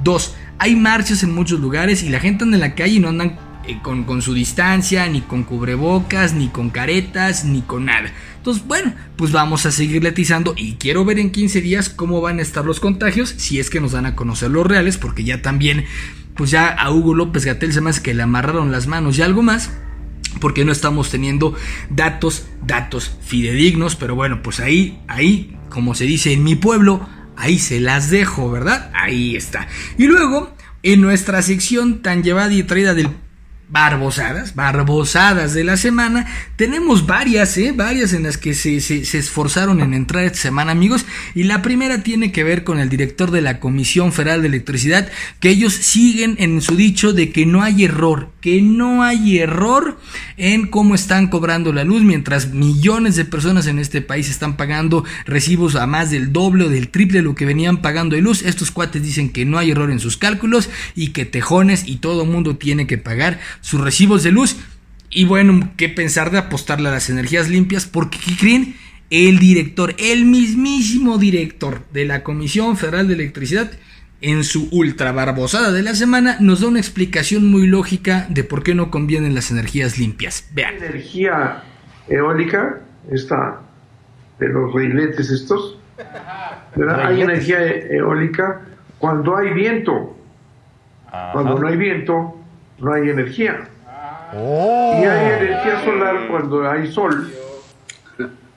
Dos, 0.03 0.35
hay 0.59 0.75
marchas 0.75 1.23
en 1.23 1.33
muchos 1.33 1.59
lugares 1.59 2.03
y 2.03 2.09
la 2.09 2.19
gente 2.19 2.43
anda 2.43 2.57
en 2.57 2.61
la 2.61 2.75
calle 2.75 2.95
y 2.95 2.99
no 2.99 3.09
andan 3.09 3.39
eh, 3.67 3.79
con, 3.81 4.03
con, 4.03 4.21
su 4.21 4.33
distancia, 4.33 5.07
ni 5.07 5.21
con 5.21 5.43
cubrebocas, 5.43 6.33
ni 6.33 6.49
con 6.49 6.69
caretas, 6.69 7.45
ni 7.45 7.61
con 7.61 7.85
nada. 7.85 8.11
Entonces, 8.37 8.65
bueno, 8.65 8.93
pues 9.15 9.31
vamos 9.31 9.65
a 9.65 9.71
seguir 9.71 10.03
letizando 10.03 10.53
y 10.55 10.75
quiero 10.75 11.03
ver 11.03 11.19
en 11.19 11.31
15 11.31 11.61
días 11.61 11.89
cómo 11.89 12.21
van 12.21 12.39
a 12.39 12.41
estar 12.41 12.63
los 12.63 12.79
contagios, 12.79 13.29
si 13.37 13.59
es 13.59 13.69
que 13.69 13.81
nos 13.81 13.91
dan 13.91 14.05
a 14.05 14.15
conocer 14.15 14.51
los 14.51 14.65
reales, 14.65 14.97
porque 14.97 15.23
ya 15.23 15.41
también 15.41 15.85
pues 16.37 16.51
ya 16.51 16.69
a 16.69 16.91
Hugo 16.91 17.13
López 17.13 17.45
Gatel 17.45 17.73
se 17.73 17.81
me 17.81 17.89
hace 17.89 18.01
que 18.01 18.13
le 18.13 18.23
amarraron 18.23 18.71
las 18.71 18.87
manos 18.87 19.17
y 19.17 19.21
algo 19.21 19.41
más 19.41 19.71
porque 20.39 20.65
no 20.65 20.71
estamos 20.71 21.09
teniendo 21.09 21.55
datos, 21.89 22.47
datos 22.65 23.17
fidedignos, 23.25 23.95
pero 23.95 24.15
bueno, 24.15 24.41
pues 24.43 24.59
ahí, 24.59 25.01
ahí, 25.07 25.57
como 25.69 25.95
se 25.95 26.05
dice 26.05 26.33
en 26.33 26.43
mi 26.43 26.55
pueblo, 26.55 27.07
ahí 27.35 27.59
se 27.59 27.79
las 27.79 28.09
dejo, 28.09 28.51
¿verdad? 28.51 28.91
Ahí 28.93 29.35
está. 29.35 29.67
Y 29.97 30.05
luego, 30.05 30.55
en 30.83 31.01
nuestra 31.01 31.41
sección 31.41 32.01
tan 32.01 32.23
llevada 32.23 32.53
y 32.53 32.63
traída 32.63 32.93
del 32.93 33.09
barbosadas, 33.69 34.55
barbosadas 34.55 35.53
de 35.53 35.63
la 35.63 35.75
semana. 35.75 36.25
Tenemos 36.55 37.05
varias, 37.05 37.57
¿eh? 37.57 37.73
Varias 37.75 38.13
en 38.13 38.23
las 38.23 38.37
que 38.37 38.53
se, 38.53 38.79
se, 38.79 39.03
se, 39.03 39.17
esforzaron 39.17 39.81
en 39.81 39.93
entrar 39.93 40.23
esta 40.23 40.39
semana, 40.39 40.71
amigos. 40.71 41.05
Y 41.35 41.43
la 41.43 41.61
primera 41.61 42.01
tiene 42.01 42.31
que 42.31 42.43
ver 42.43 42.63
con 42.63 42.79
el 42.79 42.87
director 42.87 43.31
de 43.31 43.41
la 43.41 43.59
Comisión 43.59 44.13
Federal 44.13 44.41
de 44.41 44.47
Electricidad, 44.47 45.09
que 45.39 45.49
ellos 45.49 45.73
siguen 45.73 46.35
en 46.39 46.61
su 46.61 46.75
dicho 46.77 47.11
de 47.11 47.31
que 47.31 47.45
no 47.45 47.61
hay 47.61 47.83
error, 47.83 48.29
que 48.39 48.61
no 48.61 49.03
hay 49.03 49.39
error 49.39 49.99
en 50.37 50.67
cómo 50.67 50.95
están 50.95 51.27
cobrando 51.27 51.73
la 51.73 51.83
luz, 51.83 52.03
mientras 52.03 52.53
millones 52.53 53.17
de 53.17 53.25
personas 53.25 53.67
en 53.67 53.79
este 53.79 54.01
país 54.01 54.29
están 54.29 54.55
pagando 54.55 55.03
recibos 55.25 55.75
a 55.75 55.87
más 55.87 56.09
del 56.09 56.31
doble 56.31 56.65
o 56.65 56.69
del 56.69 56.87
triple 56.87 57.19
de 57.19 57.23
lo 57.23 57.35
que 57.35 57.45
venían 57.45 57.81
pagando 57.81 58.15
de 58.15 58.21
luz. 58.21 58.43
Estos 58.43 58.71
cuates 58.71 59.03
dicen 59.03 59.29
que 59.29 59.45
no 59.45 59.57
hay 59.57 59.71
error 59.71 59.91
en 59.91 59.99
sus 59.99 60.15
cálculos 60.15 60.69
y 60.95 61.09
que 61.09 61.25
tejones 61.25 61.85
y 61.85 61.97
todo 61.97 62.25
mundo 62.25 62.55
tiene 62.55 62.87
que 62.87 62.97
pagar 62.97 63.39
sus 63.61 63.81
recibos 63.81 64.23
de 64.23 64.31
luz. 64.31 64.57
Y 65.09 65.25
bueno, 65.25 65.71
qué 65.77 65.89
pensar 65.89 66.31
de 66.31 66.37
apostarle 66.37 66.89
a 66.89 66.91
las 66.91 67.09
energías 67.09 67.49
limpias, 67.49 67.85
porque 67.85 68.19
¿qué 68.19 68.35
creen? 68.37 68.75
El 69.09 69.39
director, 69.39 69.95
el 69.97 70.25
mismísimo 70.25 71.17
director 71.17 71.81
de 71.93 72.05
la 72.05 72.23
Comisión 72.23 72.75
Federal 72.75 73.07
de 73.07 73.13
Electricidad, 73.13 73.71
en 74.19 74.43
su 74.43 74.67
ultra 74.71 75.11
barbosada 75.11 75.71
de 75.71 75.83
la 75.83 75.95
semana, 75.95 76.37
nos 76.39 76.61
da 76.61 76.67
una 76.67 76.79
explicación 76.79 77.49
muy 77.49 77.67
lógica 77.67 78.25
de 78.29 78.43
por 78.43 78.63
qué 78.63 78.75
no 78.75 78.91
convienen 78.91 79.35
las 79.35 79.51
energías 79.51 79.97
limpias. 79.97 80.49
Vean. 80.53 80.75
Energía 80.75 81.63
eólica, 82.09 82.81
esta 83.11 83.61
de 84.39 84.49
los 84.49 84.73
reiletes 84.73 85.29
estos, 85.29 85.79
¿verdad? 86.75 87.07
Hay 87.07 87.21
energía 87.21 87.63
eólica 87.65 88.61
cuando 88.97 89.37
hay 89.37 89.53
viento. 89.53 90.17
Ajá. 91.07 91.31
Cuando 91.33 91.59
no 91.59 91.67
hay 91.67 91.77
viento, 91.77 92.37
no 92.79 92.93
hay 92.93 93.09
energía. 93.09 93.67
Oh. 94.33 94.99
Y 95.01 95.05
hay 95.05 95.33
energía 95.33 95.83
solar 95.83 96.27
cuando 96.29 96.69
hay 96.69 96.91
sol. 96.91 97.31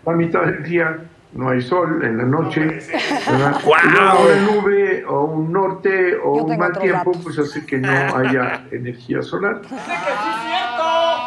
La 0.04 0.12
mitad 0.12 0.42
del 0.42 0.62
día 0.64 0.98
no 1.32 1.50
hay 1.50 1.62
sol, 1.62 2.04
en 2.04 2.18
la 2.18 2.24
noche. 2.24 2.80
¡Wow! 3.64 3.74
Una 3.74 4.52
nube 4.52 5.04
o 5.06 5.24
un 5.24 5.52
norte 5.52 6.16
o 6.16 6.44
un 6.44 6.58
mal 6.58 6.76
tiempo, 6.78 7.12
pues 7.22 7.38
hace 7.38 7.64
que 7.64 7.78
no 7.78 7.90
haya 7.90 8.64
energía 8.70 9.22
solar. 9.22 9.60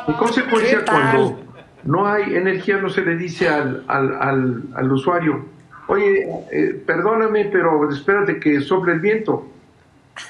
En 0.06 0.16
consecuencia, 0.16 0.84
cuando 0.84 1.40
no 1.84 2.06
hay 2.06 2.36
energía, 2.36 2.76
no 2.76 2.90
se 2.90 3.04
le 3.04 3.16
dice 3.16 3.48
al, 3.48 3.86
al, 3.88 4.14
al, 4.20 4.64
al 4.76 4.92
usuario, 4.92 5.46
oye, 5.88 6.28
eh, 6.52 6.84
perdóname, 6.86 7.46
pero 7.46 7.90
espérate 7.90 8.38
que 8.38 8.60
sople 8.60 8.92
el 8.92 9.00
viento. 9.00 9.48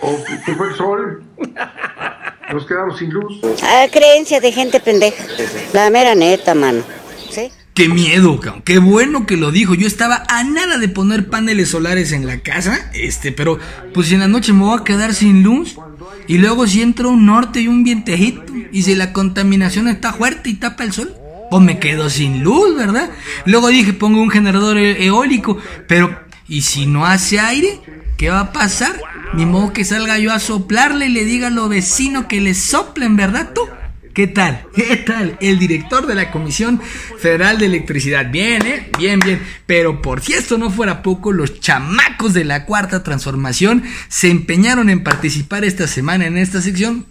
O 0.02 0.24
que 0.46 0.54
fue 0.54 0.68
el 0.68 0.74
sol. 0.76 1.24
Nos 2.52 2.66
quedamos 2.66 3.00
sin 3.00 3.10
luz. 3.10 3.40
Ah, 3.64 3.86
creencia 3.92 4.40
de 4.40 4.52
gente 4.52 4.80
pendeja. 4.80 5.24
La 5.74 5.90
mera 5.90 6.16
neta, 6.16 6.54
mano. 6.54 6.84
¿Sí? 7.32 7.52
Qué 7.74 7.90
miedo, 7.90 8.40
cabrón. 8.40 8.62
Qué 8.64 8.78
bueno 8.78 9.26
que 9.26 9.38
lo 9.38 9.52
dijo. 9.52 9.74
Yo 9.74 9.88
estaba 9.88 10.24
a 10.28 10.44
nada 10.44 10.78
de 10.78 10.90
poner 10.90 11.30
paneles 11.30 11.70
solares 11.70 12.12
en 12.12 12.28
la 12.28 12.40
casa, 12.40 12.92
este, 12.94 13.32
pero 13.32 13.58
pues 13.94 14.12
en 14.12 14.20
la 14.20 14.28
noche 14.28 14.54
me 14.54 14.66
voy 14.66 14.78
a 14.80 14.84
quedar 14.84 15.16
sin 15.16 15.42
luz. 15.42 15.76
Y 16.28 16.38
luego 16.38 16.68
si 16.68 16.82
entra 16.82 17.08
un 17.08 17.26
norte 17.26 17.62
y 17.62 17.68
un 17.68 17.84
vientejito, 17.84 18.44
y 18.72 18.84
si 18.84 18.96
la 18.96 19.14
contaminación 19.14 19.88
está 19.88 20.14
fuerte 20.14 20.50
y 20.50 20.56
tapa 20.56 20.84
el 20.84 20.94
sol, 20.94 21.16
pues 21.50 21.64
me 21.64 21.80
quedo 21.80 22.10
sin 22.10 22.44
luz, 22.44 22.76
¿verdad? 22.76 23.10
Luego 23.46 23.70
dije, 23.70 23.94
pongo 23.94 24.22
un 24.22 24.30
generador 24.30 24.78
e 24.78 25.06
eólico, 25.06 25.58
pero 25.88 26.18
¿y 26.48 26.62
si 26.62 26.86
no 26.86 27.06
hace 27.06 27.40
aire? 27.40 27.80
¿Qué 28.24 28.30
va 28.30 28.40
a 28.40 28.54
pasar? 28.54 29.02
Ni 29.34 29.46
modo 29.46 29.74
que 29.74 29.84
salga 29.84 30.18
yo 30.18 30.32
a 30.32 30.40
soplarle 30.40 31.08
y 31.08 31.10
le 31.10 31.26
diga 31.26 31.48
a 31.48 31.50
los 31.50 31.68
vecinos 31.68 32.28
que 32.28 32.40
le 32.40 32.54
soplen, 32.54 33.18
¿verdad 33.18 33.50
tú? 33.54 33.68
¿Qué 34.14 34.28
tal? 34.28 34.66
¿Qué 34.76 34.96
tal? 34.96 35.38
El 35.42 35.60
director 35.60 36.08
de 36.08 36.16
la 36.16 36.32
Comisión 36.32 36.80
Federal 37.20 37.58
de 37.58 37.66
Electricidad. 37.66 38.32
Bien, 38.32 38.66
¿eh? 38.66 38.90
Bien, 38.98 39.20
bien. 39.20 39.42
Pero 39.66 40.02
por 40.02 40.22
si 40.22 40.32
esto 40.32 40.58
no 40.58 40.72
fuera 40.72 41.02
poco, 41.02 41.34
los 41.34 41.60
chamacos 41.60 42.34
de 42.34 42.46
la 42.46 42.66
Cuarta 42.66 43.04
Transformación 43.04 43.84
se 44.08 44.30
empeñaron 44.30 44.90
en 44.90 45.04
participar 45.04 45.66
esta 45.66 45.86
semana 45.86 46.26
en 46.26 46.38
esta 46.38 46.62
sección. 46.62 47.06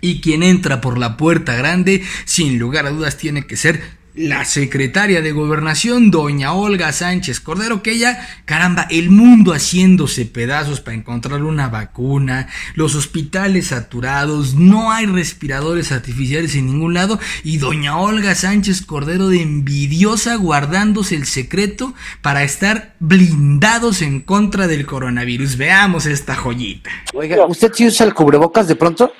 Y 0.00 0.20
quien 0.20 0.42
entra 0.42 0.80
por 0.80 0.98
la 0.98 1.16
puerta 1.16 1.54
grande, 1.54 2.02
sin 2.24 2.58
lugar 2.58 2.86
a 2.86 2.90
dudas, 2.90 3.16
tiene 3.18 3.46
que 3.46 3.56
ser 3.56 3.95
la 4.16 4.46
secretaria 4.46 5.20
de 5.20 5.32
gobernación, 5.32 6.10
doña 6.10 6.52
Olga 6.52 6.92
Sánchez 6.92 7.38
Cordero, 7.40 7.82
que 7.82 7.92
ella, 7.92 8.26
caramba, 8.46 8.86
el 8.90 9.10
mundo 9.10 9.52
haciéndose 9.52 10.24
pedazos 10.24 10.80
para 10.80 10.96
encontrar 10.96 11.42
una 11.42 11.68
vacuna, 11.68 12.48
los 12.74 12.94
hospitales 12.94 13.68
saturados, 13.68 14.54
no 14.54 14.90
hay 14.90 15.04
respiradores 15.04 15.92
artificiales 15.92 16.54
en 16.54 16.66
ningún 16.66 16.94
lado, 16.94 17.20
y 17.44 17.58
doña 17.58 17.98
Olga 17.98 18.34
Sánchez 18.34 18.82
Cordero 18.82 19.28
de 19.28 19.42
envidiosa 19.42 20.36
guardándose 20.36 21.14
el 21.14 21.26
secreto 21.26 21.94
para 22.22 22.42
estar 22.42 22.94
blindados 22.98 24.00
en 24.00 24.20
contra 24.20 24.66
del 24.66 24.86
coronavirus. 24.86 25.58
Veamos 25.58 26.06
esta 26.06 26.34
joyita. 26.34 26.90
Oiga, 27.12 27.44
¿usted 27.46 27.70
sí 27.74 27.86
usa 27.86 28.06
el 28.06 28.14
cubrebocas 28.14 28.66
de 28.66 28.76
pronto? 28.76 29.12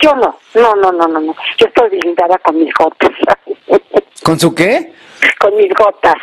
Yo 0.00 0.14
no, 0.14 0.36
no, 0.54 0.74
no, 0.76 0.92
no, 0.92 1.08
no, 1.08 1.20
no. 1.20 1.34
Yo 1.58 1.66
estoy 1.66 1.90
blindada 1.90 2.38
con 2.38 2.58
mis 2.58 2.72
gotas. 2.74 3.10
¿Con 4.22 4.38
su 4.38 4.54
qué? 4.54 4.92
Con 5.38 5.56
mis 5.56 5.72
gotas. 5.74 6.16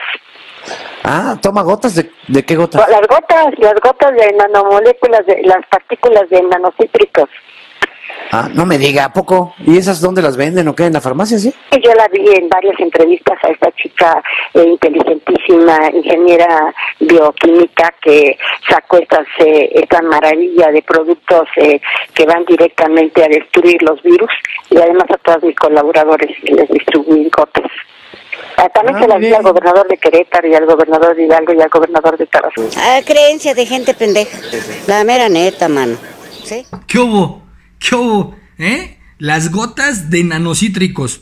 Ah, 1.04 1.38
toma 1.42 1.64
gotas 1.64 1.96
de, 1.96 2.12
de 2.28 2.46
qué 2.46 2.56
gotas? 2.56 2.88
Las 2.90 3.08
gotas, 3.08 3.48
las 3.58 3.74
gotas 3.82 4.14
de 4.14 4.34
nanomoléculas, 4.34 5.26
de 5.26 5.42
las 5.44 5.66
partículas 5.68 6.30
de 6.30 6.42
nanocítricos. 6.44 7.30
Ah, 8.32 8.48
no 8.54 8.66
me 8.66 8.78
diga, 8.78 9.06
¿a 9.06 9.14
poco? 9.14 9.56
¿Y 9.66 9.78
esas 9.78 10.02
dónde 10.02 10.22
las 10.22 10.38
venden 10.38 10.68
o 10.68 10.76
qué? 10.76 10.86
¿En 10.86 10.94
la 10.94 11.02
farmacia, 11.02 11.40
sí? 11.40 11.52
Yo 11.84 11.94
la 11.96 12.08
vi 12.10 12.24
en 12.36 12.48
varias 12.48 12.80
entrevistas 12.80 13.38
a 13.44 13.48
esta 13.50 13.72
chica 13.72 14.22
eh, 14.54 14.64
inteligentísima, 14.66 15.78
ingeniera 15.94 16.74
bioquímica, 17.00 17.94
que 18.02 18.38
sacó 18.70 18.98
estas, 18.98 19.26
eh, 19.40 19.70
esta 19.74 20.02
maravilla 20.04 20.68
de 20.72 20.82
productos 20.84 21.48
eh, 21.56 21.82
que 22.14 22.26
van 22.26 22.46
directamente 22.46 23.24
a 23.24 23.28
destruir 23.28 23.82
los 23.82 24.02
virus 24.04 24.30
y 24.70 24.78
además 24.78 25.06
a 25.10 25.18
todos 25.18 25.44
mis 25.44 25.56
colaboradores 25.56 26.30
que 26.44 26.54
les 26.54 26.70
distribuyen 26.70 27.30
gotas. 27.36 27.72
Ah, 28.58 28.70
también 28.70 28.98
Ah, 28.98 29.02
se 29.02 29.08
la 29.08 29.18
vi 29.18 29.34
al 29.34 29.42
gobernador 29.44 29.88
de 29.88 29.98
Querétaro 29.98 30.48
y 30.48 30.54
al 30.54 30.66
gobernador 30.66 31.16
de 31.16 31.24
Hidalgo 31.26 31.54
y 31.54 31.62
al 31.62 31.70
gobernador 31.70 32.18
de 32.18 32.26
Tabasco. 32.28 32.62
Ah, 32.78 33.00
creencia 33.06 33.54
de 33.56 33.66
gente 33.66 33.94
pendeja. 33.94 34.38
La 34.88 35.04
mera 35.04 35.30
neta, 35.30 35.68
mano. 35.68 35.98
¿Sí? 36.44 36.66
¿Qué 36.88 37.00
hubo? 37.00 37.42
¿Qué 37.80 37.96
hubo? 37.96 38.36
¿Eh? 38.58 38.98
Las 39.18 39.52
gotas 39.52 40.10
de 40.10 40.24
nanocítricos. 40.24 41.22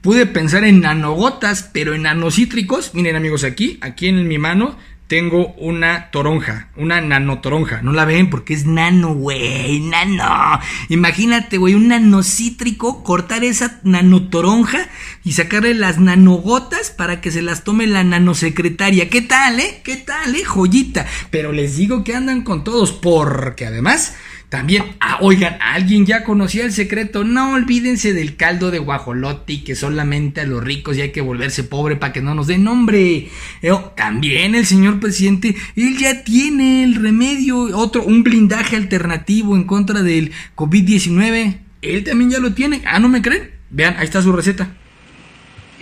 Pude 0.00 0.26
pensar 0.26 0.64
en 0.64 0.80
nanogotas, 0.80 1.70
pero 1.72 1.94
en 1.94 2.02
nanocítricos, 2.02 2.94
miren 2.94 3.16
amigos 3.16 3.44
aquí, 3.44 3.78
aquí 3.82 4.08
en 4.08 4.26
mi 4.28 4.38
mano, 4.38 4.76
tengo 5.08 5.54
una 5.54 6.10
toronja, 6.10 6.68
una 6.76 7.00
nanotoronja. 7.00 7.82
No 7.82 7.92
la 7.92 8.04
ven 8.04 8.28
porque 8.30 8.52
es 8.54 8.66
nano, 8.66 9.14
güey, 9.14 9.80
nano. 9.80 10.60
Imagínate, 10.90 11.56
güey, 11.56 11.74
un 11.74 11.88
nanocítrico, 11.88 13.02
cortar 13.02 13.42
esa 13.42 13.80
nanotoronja 13.84 14.86
y 15.24 15.32
sacarle 15.32 15.74
las 15.74 15.98
nanogotas 15.98 16.90
para 16.90 17.20
que 17.20 17.30
se 17.30 17.42
las 17.42 17.64
tome 17.64 17.86
la 17.86 18.04
nanosecretaria. 18.04 19.08
¿Qué 19.08 19.22
tal, 19.22 19.58
eh? 19.60 19.80
¿Qué 19.82 19.96
tal, 19.96 20.34
eh? 20.34 20.44
Joyita. 20.44 21.06
Pero 21.30 21.52
les 21.52 21.76
digo 21.76 22.04
que 22.04 22.14
andan 22.14 22.42
con 22.42 22.62
todos 22.62 22.92
porque 22.92 23.66
además 23.66 24.14
también, 24.48 24.96
ah, 25.00 25.18
oigan, 25.20 25.58
¿alguien 25.60 26.06
ya 26.06 26.24
conocía 26.24 26.64
el 26.64 26.72
secreto? 26.72 27.22
No 27.22 27.52
olvídense 27.52 28.14
del 28.14 28.36
caldo 28.36 28.70
de 28.70 28.78
guajolote 28.78 29.62
que 29.62 29.76
solamente 29.76 30.40
a 30.40 30.46
los 30.46 30.64
ricos 30.64 30.96
y 30.96 31.02
hay 31.02 31.12
que 31.12 31.20
volverse 31.20 31.64
pobre 31.64 31.96
para 31.96 32.14
que 32.14 32.22
no 32.22 32.34
nos 32.34 32.46
den 32.46 32.64
nombre. 32.64 33.28
Eh, 33.60 33.70
oh, 33.70 33.92
también 33.94 34.54
el 34.54 34.64
señor 34.64 35.00
presidente, 35.00 35.54
él 35.76 35.98
ya 35.98 36.24
tiene 36.24 36.82
el 36.82 36.94
remedio, 36.94 37.58
otro, 37.76 38.02
un 38.02 38.22
blindaje 38.22 38.76
alternativo 38.76 39.54
en 39.54 39.64
contra 39.64 40.02
del 40.02 40.32
COVID-19. 40.56 41.58
Él 41.82 42.04
también 42.04 42.30
ya 42.30 42.38
lo 42.38 42.54
tiene. 42.54 42.80
Ah, 42.86 42.98
¿no 43.00 43.10
me 43.10 43.20
creen? 43.20 43.50
Vean, 43.68 43.96
ahí 43.98 44.04
está 44.04 44.22
su 44.22 44.32
receta. 44.32 44.74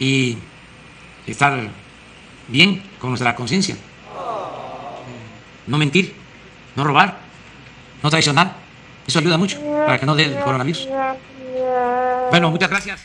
Y 0.00 0.38
estar 1.28 1.70
bien 2.48 2.82
con 2.98 3.10
nuestra 3.10 3.36
conciencia. 3.36 3.76
No 5.68 5.78
mentir, 5.78 6.14
no 6.74 6.82
robar 6.82 7.25
no 8.06 8.10
traicionar. 8.10 8.56
Eso 9.06 9.18
ayuda 9.18 9.36
mucho 9.36 9.60
para 9.60 9.98
que 9.98 10.06
no 10.06 10.14
dé 10.14 10.24
el 10.24 10.36
coronavirus. 10.36 10.88
Bueno, 12.30 12.50
muchas 12.50 12.70
gracias. 12.70 13.00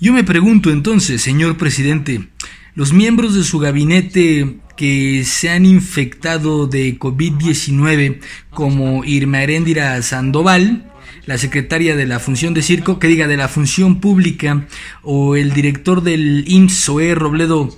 Yo 0.00 0.12
me 0.12 0.24
pregunto 0.24 0.70
entonces, 0.70 1.22
señor 1.22 1.56
presidente, 1.56 2.28
los 2.74 2.92
miembros 2.92 3.34
de 3.34 3.44
su 3.44 3.60
gabinete 3.60 4.56
que 4.76 5.22
se 5.24 5.50
han 5.50 5.66
infectado 5.66 6.66
de 6.66 6.98
COVID-19, 6.98 8.18
como 8.50 9.04
Irma 9.04 9.42
Heréndira 9.42 10.02
Sandoval, 10.02 10.90
la 11.26 11.38
secretaria 11.38 11.94
de 11.94 12.06
la 12.06 12.18
función 12.18 12.52
de 12.54 12.62
circo, 12.62 12.98
que 12.98 13.06
diga 13.06 13.28
de 13.28 13.36
la 13.36 13.46
función 13.46 14.00
pública, 14.00 14.66
o 15.02 15.36
el 15.36 15.52
director 15.52 16.02
del 16.02 16.44
IMSS, 16.48 16.84
Zoé 16.84 17.14
Robledo, 17.14 17.70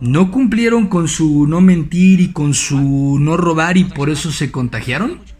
¿no 0.00 0.30
cumplieron 0.30 0.86
con 0.86 1.08
su 1.08 1.46
no 1.46 1.62
mentir 1.62 2.20
y 2.20 2.32
con 2.32 2.52
su 2.52 3.18
no 3.18 3.38
robar 3.38 3.78
y 3.78 3.84
por 3.84 4.10
eso 4.10 4.30
se 4.30 4.50
contagiaron? 4.50 5.33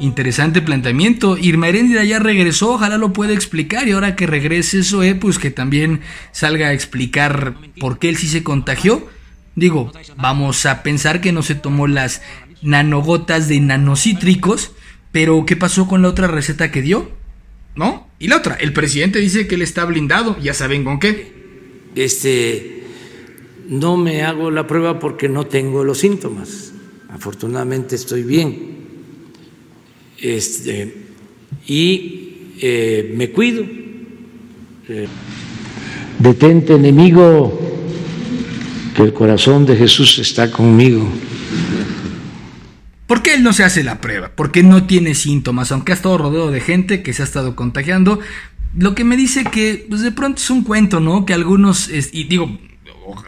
Interesante 0.00 0.62
planteamiento. 0.62 1.36
Irma 1.36 1.68
Heréndira 1.68 2.04
ya 2.04 2.20
regresó, 2.20 2.74
ojalá 2.74 2.98
lo 2.98 3.12
pueda 3.12 3.32
explicar. 3.32 3.88
Y 3.88 3.92
ahora 3.92 4.14
que 4.14 4.28
regrese 4.28 4.80
eh, 5.02 5.14
pues 5.16 5.38
que 5.38 5.50
también 5.50 6.00
salga 6.30 6.68
a 6.68 6.72
explicar 6.72 7.54
por 7.80 7.98
qué 7.98 8.08
él 8.08 8.16
sí 8.16 8.28
se 8.28 8.44
contagió. 8.44 9.08
Digo, 9.56 9.92
vamos 10.16 10.66
a 10.66 10.84
pensar 10.84 11.20
que 11.20 11.32
no 11.32 11.42
se 11.42 11.56
tomó 11.56 11.88
las 11.88 12.22
nanogotas 12.62 13.48
de 13.48 13.58
nanocítricos, 13.60 14.72
pero 15.10 15.44
¿qué 15.46 15.56
pasó 15.56 15.88
con 15.88 16.02
la 16.02 16.08
otra 16.08 16.28
receta 16.28 16.70
que 16.70 16.80
dio? 16.80 17.10
¿No? 17.74 18.06
Y 18.20 18.28
la 18.28 18.36
otra, 18.36 18.54
el 18.54 18.72
presidente 18.72 19.18
dice 19.18 19.48
que 19.48 19.56
él 19.56 19.62
está 19.62 19.84
blindado, 19.84 20.38
ya 20.38 20.54
saben 20.54 20.84
con 20.84 21.00
qué. 21.00 21.32
Este, 21.96 22.84
no 23.68 23.96
me 23.96 24.22
hago 24.22 24.52
la 24.52 24.68
prueba 24.68 25.00
porque 25.00 25.28
no 25.28 25.46
tengo 25.46 25.82
los 25.82 25.98
síntomas. 25.98 26.72
Afortunadamente 27.08 27.96
estoy 27.96 28.22
bien 28.22 28.77
este, 30.20 30.94
y 31.66 32.28
eh, 32.60 33.14
me 33.16 33.30
cuido. 33.30 33.64
Eh, 34.88 35.06
Detente 36.18 36.74
enemigo, 36.74 37.60
que 38.96 39.02
el 39.02 39.12
corazón 39.12 39.64
de 39.66 39.76
Jesús 39.76 40.18
está 40.18 40.50
conmigo. 40.50 41.08
¿Por 43.06 43.22
qué 43.22 43.34
él 43.34 43.42
no 43.42 43.52
se 43.52 43.62
hace 43.62 43.84
la 43.84 44.00
prueba? 44.00 44.32
Porque 44.34 44.62
no 44.62 44.84
tiene 44.84 45.14
síntomas, 45.14 45.70
aunque 45.70 45.92
ha 45.92 45.94
estado 45.94 46.18
rodeado 46.18 46.50
de 46.50 46.60
gente 46.60 47.02
que 47.02 47.12
se 47.12 47.22
ha 47.22 47.24
estado 47.24 47.54
contagiando. 47.54 48.18
Lo 48.76 48.94
que 48.94 49.04
me 49.04 49.16
dice 49.16 49.44
que 49.44 49.86
pues 49.88 50.02
de 50.02 50.12
pronto 50.12 50.42
es 50.42 50.50
un 50.50 50.64
cuento, 50.64 51.00
¿no? 51.00 51.24
Que 51.24 51.34
algunos, 51.34 51.88
y 52.12 52.24
digo, 52.24 52.58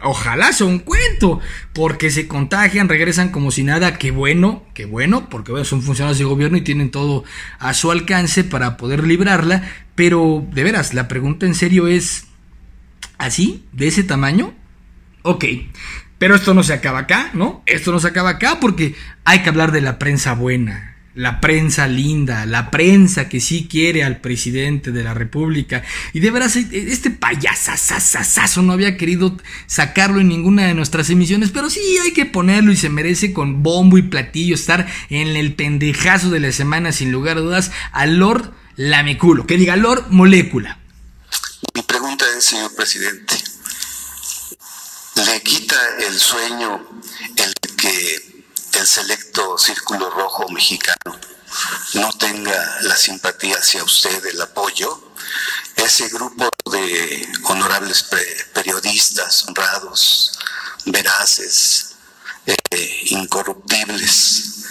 ojalá 0.03 0.53
sea 0.53 0.67
un 0.67 0.79
cuento, 0.79 1.39
porque 1.73 2.09
se 2.11 2.27
contagian, 2.27 2.89
regresan 2.89 3.29
como 3.29 3.51
si 3.51 3.63
nada, 3.63 3.97
qué 3.97 4.11
bueno, 4.11 4.63
qué 4.73 4.85
bueno, 4.85 5.29
porque 5.29 5.65
son 5.65 5.81
funcionarios 5.81 6.19
de 6.19 6.25
gobierno 6.25 6.57
y 6.57 6.61
tienen 6.61 6.91
todo 6.91 7.23
a 7.59 7.73
su 7.73 7.91
alcance 7.91 8.43
para 8.43 8.77
poder 8.77 9.05
librarla, 9.05 9.63
pero 9.95 10.45
de 10.51 10.63
veras, 10.63 10.93
la 10.93 11.07
pregunta 11.07 11.45
en 11.45 11.55
serio 11.55 11.87
es, 11.87 12.25
¿así? 13.17 13.65
¿De 13.71 13.87
ese 13.87 14.03
tamaño? 14.03 14.53
Ok, 15.23 15.45
pero 16.17 16.35
esto 16.35 16.53
no 16.53 16.63
se 16.63 16.73
acaba 16.73 16.99
acá, 16.99 17.31
¿no? 17.33 17.63
Esto 17.65 17.91
no 17.91 17.99
se 17.99 18.07
acaba 18.07 18.31
acá 18.31 18.59
porque 18.59 18.95
hay 19.23 19.43
que 19.43 19.49
hablar 19.49 19.71
de 19.71 19.81
la 19.81 19.99
prensa 19.99 20.33
buena 20.33 20.90
la 21.13 21.41
prensa 21.41 21.87
linda, 21.87 22.45
la 22.45 22.71
prensa 22.71 23.27
que 23.27 23.41
sí 23.41 23.67
quiere 23.69 24.03
al 24.03 24.21
presidente 24.21 24.91
de 24.91 25.03
la 25.03 25.13
República. 25.13 25.83
Y 26.13 26.19
de 26.19 26.31
veras, 26.31 26.55
e, 26.55 26.67
este 26.71 27.09
payasasasasazo 27.09 28.61
no 28.61 28.73
había 28.73 28.97
querido 28.97 29.37
sacarlo 29.67 30.21
en 30.21 30.29
ninguna 30.29 30.67
de 30.67 30.73
nuestras 30.73 31.09
emisiones, 31.09 31.51
pero 31.51 31.69
sí 31.69 31.81
hay 32.03 32.13
que 32.13 32.25
ponerlo 32.25 32.71
y 32.71 32.77
se 32.77 32.89
merece 32.89 33.33
con 33.33 33.63
bombo 33.63 33.97
y 33.97 34.03
platillo 34.03 34.55
estar 34.55 34.87
en 35.09 35.35
el 35.35 35.53
pendejazo 35.53 36.29
de 36.29 36.39
la 36.39 36.51
semana, 36.51 36.91
sin 36.91 37.11
lugar 37.11 37.37
a 37.37 37.41
dudas, 37.41 37.71
a 37.91 38.05
Lord 38.05 38.53
Lameculo, 38.77 39.45
que 39.45 39.57
diga 39.57 39.75
Lord 39.75 40.07
Molécula. 40.09 40.79
Mi 41.75 41.81
pregunta 41.83 42.25
es, 42.37 42.45
señor 42.45 42.73
presidente, 42.75 43.35
¿le 45.15 45.41
quita 45.41 45.75
el 46.07 46.13
sueño 46.13 46.81
el 47.35 47.53
que 47.77 48.30
el 48.81 48.87
selecto 48.87 49.59
círculo 49.59 50.09
rojo 50.09 50.49
mexicano 50.49 51.19
no 51.93 52.11
tenga 52.13 52.79
la 52.81 52.97
simpatía 52.97 53.57
hacia 53.57 53.83
usted, 53.83 54.25
el 54.25 54.41
apoyo, 54.41 55.13
ese 55.75 56.09
grupo 56.09 56.49
de 56.71 57.27
honorables 57.43 58.09
periodistas 58.53 59.45
honrados, 59.47 60.31
veraces, 60.85 61.91
eh, 62.47 62.99
incorruptibles, 63.11 64.65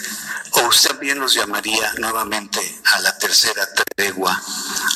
o 0.51 0.61
usted 0.67 0.89
también 0.89 1.17
los 1.19 1.33
llamaría 1.33 1.93
nuevamente 1.99 2.81
a 2.83 2.99
la 2.99 3.17
tercera 3.17 3.65
tregua 3.95 4.43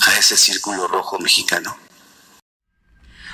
a 0.07 0.17
ese 0.17 0.35
círculo 0.35 0.87
rojo 0.87 1.19
mexicano. 1.19 1.84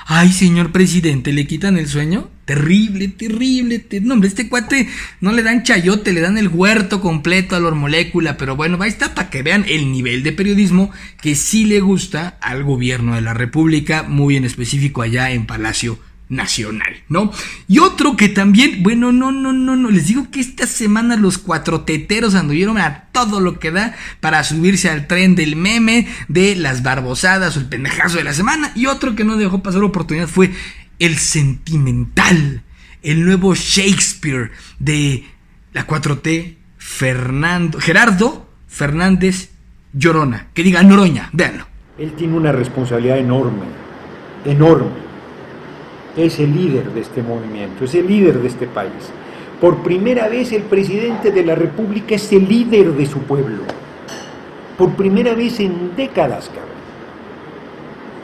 Ay, 0.05 0.31
señor 0.31 0.71
presidente, 0.71 1.31
¿le 1.31 1.47
quitan 1.47 1.77
el 1.77 1.87
sueño? 1.87 2.29
Terrible, 2.45 3.07
terrible, 3.07 3.85
No, 4.01 4.15
hombre, 4.15 4.27
este 4.27 4.49
cuate 4.49 4.89
no 5.21 5.31
le 5.31 5.43
dan 5.43 5.63
chayote, 5.63 6.11
le 6.11 6.21
dan 6.21 6.37
el 6.37 6.49
huerto 6.49 6.99
completo 6.99 7.55
a 7.55 7.59
la 7.59 7.71
molécula. 7.71 8.35
Pero 8.37 8.55
bueno, 8.55 8.77
ahí 8.81 8.89
está 8.89 9.13
para 9.13 9.29
que 9.29 9.43
vean 9.43 9.65
el 9.67 9.91
nivel 9.91 10.23
de 10.23 10.33
periodismo 10.33 10.91
que 11.21 11.35
sí 11.35 11.65
le 11.65 11.79
gusta 11.79 12.37
al 12.41 12.63
gobierno 12.63 13.15
de 13.15 13.21
la 13.21 13.33
República, 13.33 14.03
muy 14.03 14.35
en 14.35 14.43
específico 14.43 15.01
allá 15.01 15.31
en 15.31 15.45
Palacio 15.45 15.99
nacional, 16.31 17.03
¿no? 17.09 17.31
Y 17.67 17.79
otro 17.79 18.15
que 18.15 18.29
también, 18.29 18.81
bueno, 18.81 19.11
no, 19.11 19.31
no, 19.31 19.51
no, 19.51 19.75
no, 19.75 19.89
les 19.91 20.07
digo 20.07 20.31
que 20.31 20.39
esta 20.39 20.65
semana 20.65 21.17
los 21.17 21.37
cuatro 21.37 21.81
teteros 21.81 22.35
anduvieron 22.35 22.77
a 22.77 23.09
todo 23.11 23.41
lo 23.41 23.59
que 23.59 23.69
da 23.69 23.95
para 24.21 24.43
subirse 24.45 24.89
al 24.89 25.07
tren 25.07 25.35
del 25.35 25.57
meme, 25.57 26.07
de 26.29 26.55
las 26.55 26.83
barbosadas 26.83 27.55
o 27.55 27.59
el 27.59 27.65
pendejazo 27.67 28.17
de 28.17 28.23
la 28.23 28.33
semana. 28.33 28.71
Y 28.75 28.85
otro 28.85 29.13
que 29.13 29.25
no 29.25 29.35
dejó 29.35 29.61
pasar 29.61 29.81
la 29.81 29.87
oportunidad 29.87 30.27
fue 30.27 30.51
el 30.99 31.17
sentimental, 31.17 32.63
el 33.03 33.25
nuevo 33.25 33.53
Shakespeare 33.53 34.51
de 34.79 35.25
la 35.73 35.85
4T, 35.85 36.55
Fernando, 36.77 37.79
Gerardo 37.79 38.49
Fernández 38.67 39.49
Llorona, 39.93 40.47
que 40.53 40.63
diga 40.63 40.81
Noroña, 40.81 41.29
véanlo. 41.33 41.67
Él 41.97 42.13
tiene 42.13 42.37
una 42.37 42.53
responsabilidad 42.53 43.17
enorme, 43.17 43.65
enorme 44.45 45.10
es 46.17 46.39
el 46.39 46.53
líder 46.53 46.91
de 46.91 47.01
este 47.01 47.21
movimiento, 47.21 47.85
es 47.85 47.95
el 47.95 48.07
líder 48.07 48.39
de 48.39 48.47
este 48.47 48.67
país. 48.67 49.11
Por 49.59 49.77
primera 49.83 50.27
vez 50.27 50.51
el 50.51 50.63
presidente 50.63 51.31
de 51.31 51.45
la 51.45 51.55
República 51.55 52.15
es 52.15 52.31
el 52.33 52.47
líder 52.47 52.93
de 52.93 53.05
su 53.05 53.19
pueblo. 53.19 53.63
Por 54.77 54.91
primera 54.91 55.35
vez 55.35 55.59
en 55.59 55.95
décadas, 55.95 56.47
cabrón. 56.49 56.71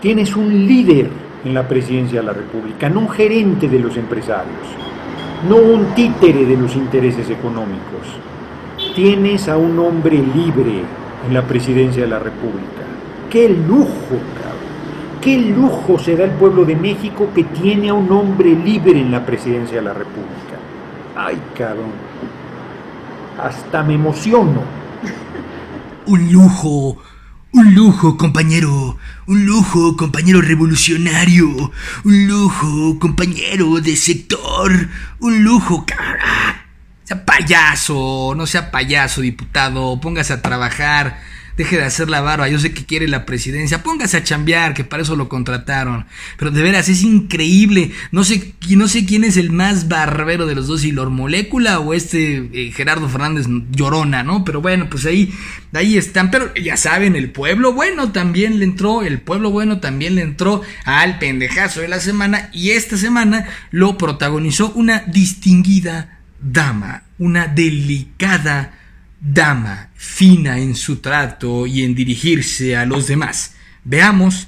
Tienes 0.01 0.35
un 0.35 0.67
líder 0.67 1.09
en 1.45 1.53
la 1.53 1.67
presidencia 1.67 2.19
de 2.19 2.25
la 2.25 2.33
República, 2.33 2.89
no 2.89 3.01
un 3.01 3.09
gerente 3.09 3.67
de 3.67 3.79
los 3.79 3.95
empresarios, 3.97 4.67
no 5.47 5.57
un 5.57 5.93
títere 5.95 6.45
de 6.45 6.57
los 6.57 6.75
intereses 6.75 7.29
económicos. 7.29 8.07
Tienes 8.95 9.47
a 9.47 9.57
un 9.57 9.77
hombre 9.79 10.17
libre 10.17 10.81
en 11.27 11.33
la 11.33 11.43
presidencia 11.43 12.03
de 12.03 12.09
la 12.09 12.19
República. 12.19 12.83
¡Qué 13.29 13.49
lujo, 13.49 14.17
cabrón! 14.35 14.46
Qué 15.21 15.37
lujo 15.37 15.99
se 15.99 16.15
da 16.15 16.25
el 16.25 16.31
pueblo 16.31 16.65
de 16.65 16.75
México 16.75 17.29
que 17.33 17.43
tiene 17.43 17.89
a 17.89 17.93
un 17.93 18.11
hombre 18.11 18.55
libre 18.55 18.99
en 18.99 19.11
la 19.11 19.25
presidencia 19.25 19.77
de 19.77 19.83
la 19.83 19.93
República. 19.93 20.57
Ay, 21.15 21.41
cabrón. 21.57 21.91
Hasta 23.41 23.83
me 23.83 23.95
emociono. 23.95 24.61
Un 26.05 26.31
lujo, 26.31 26.97
Un 27.53 27.73
lujo, 27.73 28.17
compañero. 28.17 28.97
Un 29.25 29.45
lujo, 29.45 29.97
compañero 29.97 30.41
revolucionario. 30.41 31.47
Un 32.03 32.27
lujo, 32.27 32.99
compañero 32.99 33.81
de 33.81 33.95
sector. 33.95 34.71
Un 35.19 35.43
lujo, 35.43 35.85
cara. 35.85 36.65
Sea 37.03 37.25
payaso, 37.25 38.33
no 38.35 38.45
sea 38.45 38.69
payaso, 38.69 39.21
diputado. 39.21 39.99
Póngase 39.99 40.33
a 40.33 40.41
trabajar 40.41 41.19
deje 41.57 41.77
de 41.77 41.83
hacer 41.83 42.07
la 42.07 42.21
barba, 42.21 42.47
yo 42.47 42.59
sé 42.59 42.71
que 42.71 42.85
quiere 42.85 43.07
la 43.07 43.25
presidencia, 43.25 43.81
póngase 43.81 44.17
a 44.17 44.23
chambear, 44.23 44.75
que 44.75 44.83
para 44.83 45.01
eso 45.01 45.15
lo 45.15 45.27
contrataron. 45.27 46.05
Pero 46.37 46.51
de 46.51 46.61
veras, 46.61 46.87
es 46.87 47.01
increíble. 47.01 47.91
No 48.11 48.23
sé, 48.23 48.53
quién 48.59 49.23
es 49.23 49.37
el 49.37 49.51
más 49.51 49.87
barbero 49.87 50.45
de 50.45 50.53
los 50.53 50.67
dos, 50.67 50.81
si 50.81 50.91
Lor 50.91 51.09
Molécula 51.09 51.79
o 51.79 51.95
este 51.95 52.49
eh, 52.53 52.71
Gerardo 52.71 53.09
Fernández 53.09 53.47
Llorona, 53.71 54.21
¿no? 54.21 54.45
Pero 54.45 54.61
bueno, 54.61 54.87
pues 54.89 55.05
ahí, 55.07 55.33
ahí 55.73 55.97
están. 55.97 56.29
Pero 56.29 56.53
ya 56.53 56.77
saben, 56.77 57.15
el 57.15 57.31
pueblo 57.31 57.73
bueno 57.73 58.11
también 58.11 58.59
le 58.59 58.65
entró, 58.65 59.01
el 59.01 59.19
pueblo 59.19 59.49
bueno 59.49 59.79
también 59.79 60.13
le 60.13 60.21
entró 60.21 60.61
al 60.85 61.17
pendejazo 61.17 61.81
de 61.81 61.87
la 61.87 61.99
semana 61.99 62.51
y 62.53 62.69
esta 62.71 62.97
semana 62.97 63.47
lo 63.71 63.97
protagonizó 63.97 64.71
una 64.73 64.99
distinguida 65.07 66.19
dama, 66.39 67.03
una 67.17 67.47
delicada 67.47 68.76
dama, 69.19 69.89
fina 69.95 70.59
en 70.59 70.75
su 70.75 70.97
trato 70.97 71.65
y 71.65 71.83
en 71.83 71.95
dirigirse 71.95 72.77
a 72.77 72.85
los 72.85 73.07
demás. 73.07 73.53
Veamos, 73.83 74.47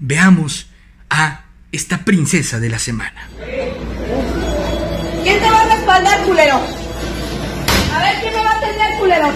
veamos 0.00 0.66
a 1.10 1.44
esta 1.72 1.98
princesa 1.98 2.58
de 2.60 2.68
la 2.68 2.78
semana. 2.78 3.28
¿Quién 5.22 5.38
te 5.40 5.50
va 5.50 5.60
a 5.60 5.76
respaldar, 5.76 6.22
culero? 6.24 6.60
A 7.94 7.98
ver, 8.02 8.20
¿quién 8.20 8.34
me 8.34 8.42
va 8.42 8.50
a 8.50 8.58
atender, 8.58 8.98
culero? 8.98 9.32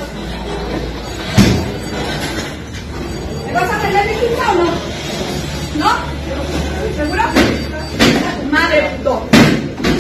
¿Me 3.47 3.53
vas 3.53 3.71
a 3.71 3.77
atender 3.77 4.07
mi 4.07 4.13
hija 4.13 4.53
o 4.53 4.55
no? 4.55 4.71
¿No? 5.79 5.91
¿Seguro? 6.97 7.23
A 7.23 8.41
tu 8.41 8.47
madre, 8.51 8.91
puto. 8.97 9.29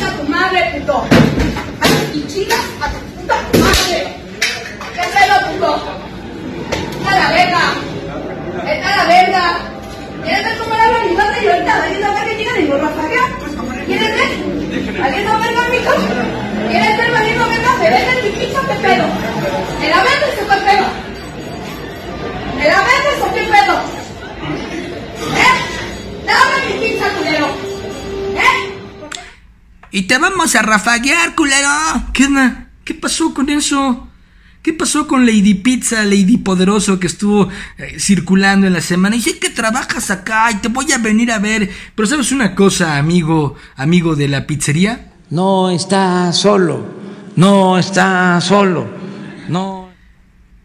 A 0.06 0.16
tu 0.16 0.28
madre, 0.30 0.80
puto. 0.80 1.04
Y 2.14 2.26
chingas 2.26 2.60
a 2.80 2.90
tu 2.90 2.98
puta 3.20 3.42
madre. 3.58 4.21
¿Qué 5.02 5.08
pedo, 5.08 5.52
puto? 5.52 5.82
¡Está 6.98 7.18
la 7.18 7.28
verga! 7.32 7.60
¡Está 8.72 8.96
la 8.96 9.04
verga! 9.06 9.58
¿Quieres 10.22 10.44
ver 10.44 10.58
cómo 10.58 10.74
le 10.74 10.80
hablo 10.80 10.96
a 10.96 11.04
mi 11.04 11.14
madre 11.14 11.42
y 11.42 11.48
ahorita 11.48 11.82
¿Alguien 11.82 12.02
sabe 12.02 12.30
que 12.30 12.36
tiene 12.36 12.52
de 12.52 12.60
mi 12.62 12.70
rafaga? 12.70 13.22
¿Quieres 13.86 14.14
ver? 14.14 15.02
¿Alguien 15.02 15.24
no 15.24 15.38
verga, 15.40 15.68
mijo? 15.70 15.92
¿Quieres 16.70 16.98
ver 16.98 17.10
valiendo 17.10 17.48
verga? 17.48 17.70
¿Se 17.78 17.90
vende 17.90 18.22
mi 18.22 18.30
pizza 18.30 18.60
qué 18.60 18.74
pedo? 18.74 19.04
¿Me 19.80 19.88
la 19.90 20.02
vendes 20.04 20.38
o 20.38 20.48
qué 20.48 20.56
pedo? 20.70 20.86
¿Me 22.56 22.68
la 22.68 22.78
vendes 22.78 23.22
o 23.22 23.34
qué 23.34 23.42
pedo? 23.42 23.74
¿Eh? 25.36 26.26
¡Dame 26.26 26.66
mi 26.66 26.86
pizza, 26.86 27.08
culero! 27.08 27.46
¿Eh? 28.36 28.78
Y 29.90 30.02
te 30.02 30.18
vamos 30.18 30.54
a 30.54 30.62
rafaguear, 30.62 31.34
culero. 31.34 31.68
¿Qué 32.12 32.26
onda? 32.26 32.68
¿Qué 32.84 32.94
pasó 32.94 33.34
con 33.34 33.50
eso? 33.50 34.08
¿Qué 34.62 34.72
pasó 34.72 35.08
con 35.08 35.26
Lady 35.26 35.54
Pizza, 35.54 36.04
Lady 36.04 36.36
Poderoso 36.36 37.00
que 37.00 37.08
estuvo 37.08 37.48
eh, 37.78 37.98
circulando 37.98 38.68
en 38.68 38.72
la 38.72 38.80
semana? 38.80 39.16
Y 39.16 39.20
sé 39.20 39.38
que 39.40 39.50
trabajas 39.50 40.12
acá 40.12 40.52
y 40.52 40.56
te 40.56 40.68
voy 40.68 40.92
a 40.92 40.98
venir 40.98 41.32
a 41.32 41.40
ver. 41.40 41.68
Pero 41.96 42.06
¿sabes 42.06 42.30
una 42.30 42.54
cosa, 42.54 42.96
amigo, 42.96 43.56
amigo 43.74 44.14
de 44.14 44.28
la 44.28 44.46
pizzería? 44.46 45.10
No 45.30 45.68
está 45.70 46.32
solo. 46.32 46.86
No 47.34 47.76
está 47.76 48.40
solo. 48.40 48.86
No. 49.48 49.88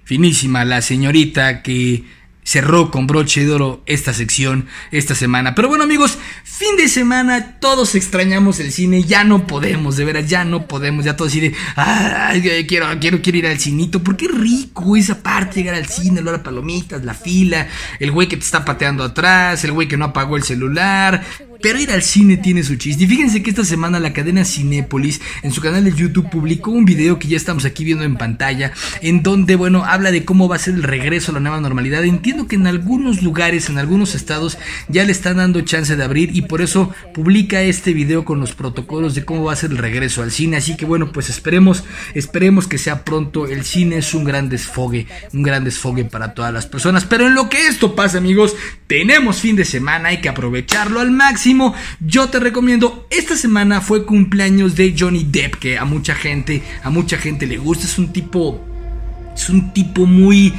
Finísima 0.04 0.64
la 0.64 0.84
señorita 0.84 1.64
que 1.64 2.06
cerró 2.48 2.92
con 2.92 3.08
broche 3.08 3.46
de 3.46 3.52
oro 3.52 3.84
esta 3.86 4.14
sección 4.14 4.68
esta 4.92 5.16
semana. 5.16 5.54
Pero 5.54 5.68
bueno 5.68 5.84
amigos, 5.84 6.18
fin 6.46 6.78
de 6.78 6.88
semana, 6.88 7.60
todos 7.60 7.94
extrañamos 7.94 8.62
el 8.62 8.72
cine, 8.72 9.04
ya 9.04 9.26
no 9.26 9.46
podemos, 9.46 9.98
de 9.98 10.06
veras, 10.06 10.30
ya 10.30 10.46
no 10.46 10.66
podemos, 10.66 11.04
ya 11.04 11.18
todos 11.18 11.34
decir, 11.34 11.54
ay, 11.76 12.66
quiero, 12.66 12.88
quiero, 13.02 13.22
quiero 13.22 13.38
ir 13.38 13.48
al 13.48 13.60
cinito, 13.60 14.02
porque 14.02 14.30
rico 14.30 14.96
esa 14.96 15.22
parte, 15.22 15.56
llegar 15.56 15.76
al 15.76 15.88
cine, 15.88 16.22
la 16.22 16.32
hora 16.32 16.44
palomitas, 16.44 17.04
la 17.04 17.14
fila, 17.14 17.68
el 18.00 18.12
güey 18.12 18.30
que 18.30 18.38
te 18.38 18.46
está 18.46 18.64
pateando 18.64 19.04
atrás, 19.04 19.66
el 19.66 19.74
güey 19.74 19.90
que 19.90 19.98
no 19.98 20.06
apagó 20.06 20.38
el 20.38 20.44
celular, 20.44 21.26
pero 21.62 21.80
ir 21.80 21.92
al 21.92 22.04
cine 22.04 22.38
tiene 22.38 22.64
su 22.64 22.76
chiste. 22.76 23.04
Y 23.04 23.08
fíjense 23.08 23.42
que 23.42 23.50
esta 23.50 23.66
semana 23.66 24.00
la 24.00 24.14
cadena 24.14 24.46
Cinépolis 24.46 25.22
en 25.44 25.52
su 25.52 25.62
canal 25.62 25.84
de 25.84 25.94
YouTube 25.94 26.30
publicó 26.30 26.72
un 26.72 26.86
video 26.86 27.20
que 27.20 27.28
ya 27.28 27.38
estamos 27.38 27.66
aquí 27.66 27.84
viendo 27.84 28.04
en 28.04 28.16
pantalla, 28.16 28.72
en 29.02 29.24
donde, 29.24 29.56
bueno, 29.56 29.84
habla 29.86 30.12
de 30.12 30.26
cómo 30.26 30.48
va 30.48 30.58
a 30.58 30.60
ser 30.60 30.76
el 30.76 30.84
regreso 30.84 31.32
a 31.32 31.36
la 31.36 31.40
nueva 31.40 31.60
normalidad. 31.60 32.04
Entiendo 32.04 32.48
que 32.48 32.56
en 32.56 32.68
algunos 32.68 33.22
lugares, 33.22 33.70
en 33.70 33.78
algunos 33.78 34.16
estados, 34.16 34.58
ya 34.88 35.04
le 35.04 35.12
están 35.12 35.38
dando 35.38 35.62
chance 35.62 35.96
de 35.96 36.04
abrir 36.04 36.36
y 36.36 36.44
por 36.44 36.62
eso 36.62 36.92
publica 37.14 37.62
este 37.62 37.94
video 37.94 38.26
con 38.26 38.40
los 38.40 38.54
protocolos 38.54 39.16
de 39.16 39.26
cómo 39.26 39.46
va 39.46 39.54
a 39.54 39.58
ser 39.58 39.72
el 39.72 39.78
regreso 39.78 40.22
al 40.22 40.32
cine. 40.32 40.58
Así 40.58 40.76
que, 40.76 40.86
bueno, 40.86 41.12
pues 41.12 41.30
esperemos, 41.30 41.84
esperemos 42.14 42.68
que 42.68 42.78
sea 42.78 43.04
pronto. 43.04 43.48
El 43.48 43.64
cine 43.64 43.98
es 43.98 44.14
un 44.14 44.24
gran 44.24 44.50
desfogue, 44.50 45.08
un 45.34 45.44
gran 45.44 45.64
desfogue 45.64 46.06
para 46.06 46.34
todas 46.34 46.54
las 46.54 46.68
personas. 46.68 47.06
Pero 47.06 47.28
en 47.28 47.36
lo 47.36 47.50
que 47.50 47.68
esto 47.68 47.96
pasa, 47.96 48.18
amigos, 48.18 48.56
tenemos 48.88 49.38
fin 49.38 49.56
de 49.56 49.66
semana, 49.66 50.10
hay 50.10 50.22
que 50.22 50.30
aprovecharlo 50.30 51.00
al 51.00 51.12
máximo 51.12 51.47
yo 52.00 52.30
te 52.30 52.40
recomiendo, 52.40 53.08
esta 53.10 53.36
semana 53.36 53.82
fue 53.82 54.06
cumpleaños 54.06 54.76
de 54.76 54.96
Johnny 54.98 55.24
Depp, 55.24 55.56
que 55.56 55.78
a 55.78 55.86
mucha 55.86 56.16
gente, 56.16 56.64
a 56.84 56.90
mucha 56.90 57.18
gente 57.18 57.48
le 57.48 57.58
gusta, 57.58 57.86
es 57.86 57.98
un 57.98 58.12
tipo 58.12 58.64
es 59.38 59.50
un 59.50 59.72
tipo 59.72 60.08
muy 60.08 60.52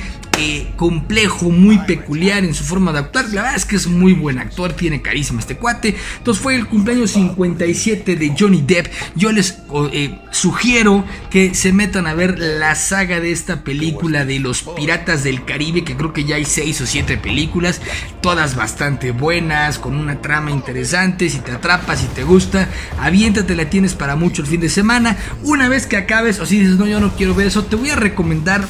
complejo, 0.76 1.50
muy 1.50 1.78
peculiar 1.78 2.44
en 2.44 2.54
su 2.54 2.64
forma 2.64 2.92
de 2.92 3.00
actuar. 3.00 3.26
La 3.30 3.42
verdad 3.42 3.56
es 3.56 3.64
que 3.64 3.76
es 3.76 3.86
muy 3.86 4.12
buen 4.12 4.38
actor, 4.38 4.72
tiene 4.72 5.02
carísima 5.02 5.40
este 5.40 5.56
cuate. 5.56 5.96
Entonces 6.18 6.42
fue 6.42 6.54
el 6.54 6.66
cumpleaños 6.66 7.12
57 7.12 8.16
de 8.16 8.34
Johnny 8.38 8.62
Depp. 8.66 8.86
Yo 9.14 9.32
les 9.32 9.58
eh, 9.92 10.18
sugiero 10.30 11.04
que 11.30 11.54
se 11.54 11.72
metan 11.72 12.06
a 12.06 12.14
ver 12.14 12.38
la 12.38 12.74
saga 12.74 13.20
de 13.20 13.32
esta 13.32 13.62
película 13.64 14.24
de 14.24 14.38
los 14.38 14.62
Piratas 14.62 15.24
del 15.24 15.44
Caribe, 15.44 15.84
que 15.84 15.96
creo 15.96 16.12
que 16.12 16.24
ya 16.24 16.36
hay 16.36 16.44
6 16.44 16.80
o 16.80 16.86
7 16.86 17.16
películas, 17.18 17.80
todas 18.20 18.56
bastante 18.56 19.10
buenas, 19.12 19.78
con 19.78 19.96
una 19.96 20.20
trama 20.20 20.50
interesante. 20.50 21.28
Si 21.30 21.38
te 21.38 21.52
atrapas, 21.52 22.00
si 22.00 22.06
te 22.06 22.24
gusta, 22.24 22.68
aviéntate, 23.00 23.54
la 23.54 23.70
tienes 23.70 23.94
para 23.94 24.16
mucho 24.16 24.42
el 24.42 24.48
fin 24.48 24.60
de 24.60 24.68
semana. 24.68 25.16
Una 25.42 25.68
vez 25.68 25.86
que 25.86 25.96
acabes, 25.96 26.40
o 26.40 26.46
si 26.46 26.60
dices, 26.60 26.76
no, 26.76 26.86
yo 26.86 27.00
no 27.00 27.14
quiero 27.14 27.34
ver 27.34 27.48
eso, 27.48 27.64
te 27.64 27.76
voy 27.76 27.90
a 27.90 27.96
recomendar 27.96 28.66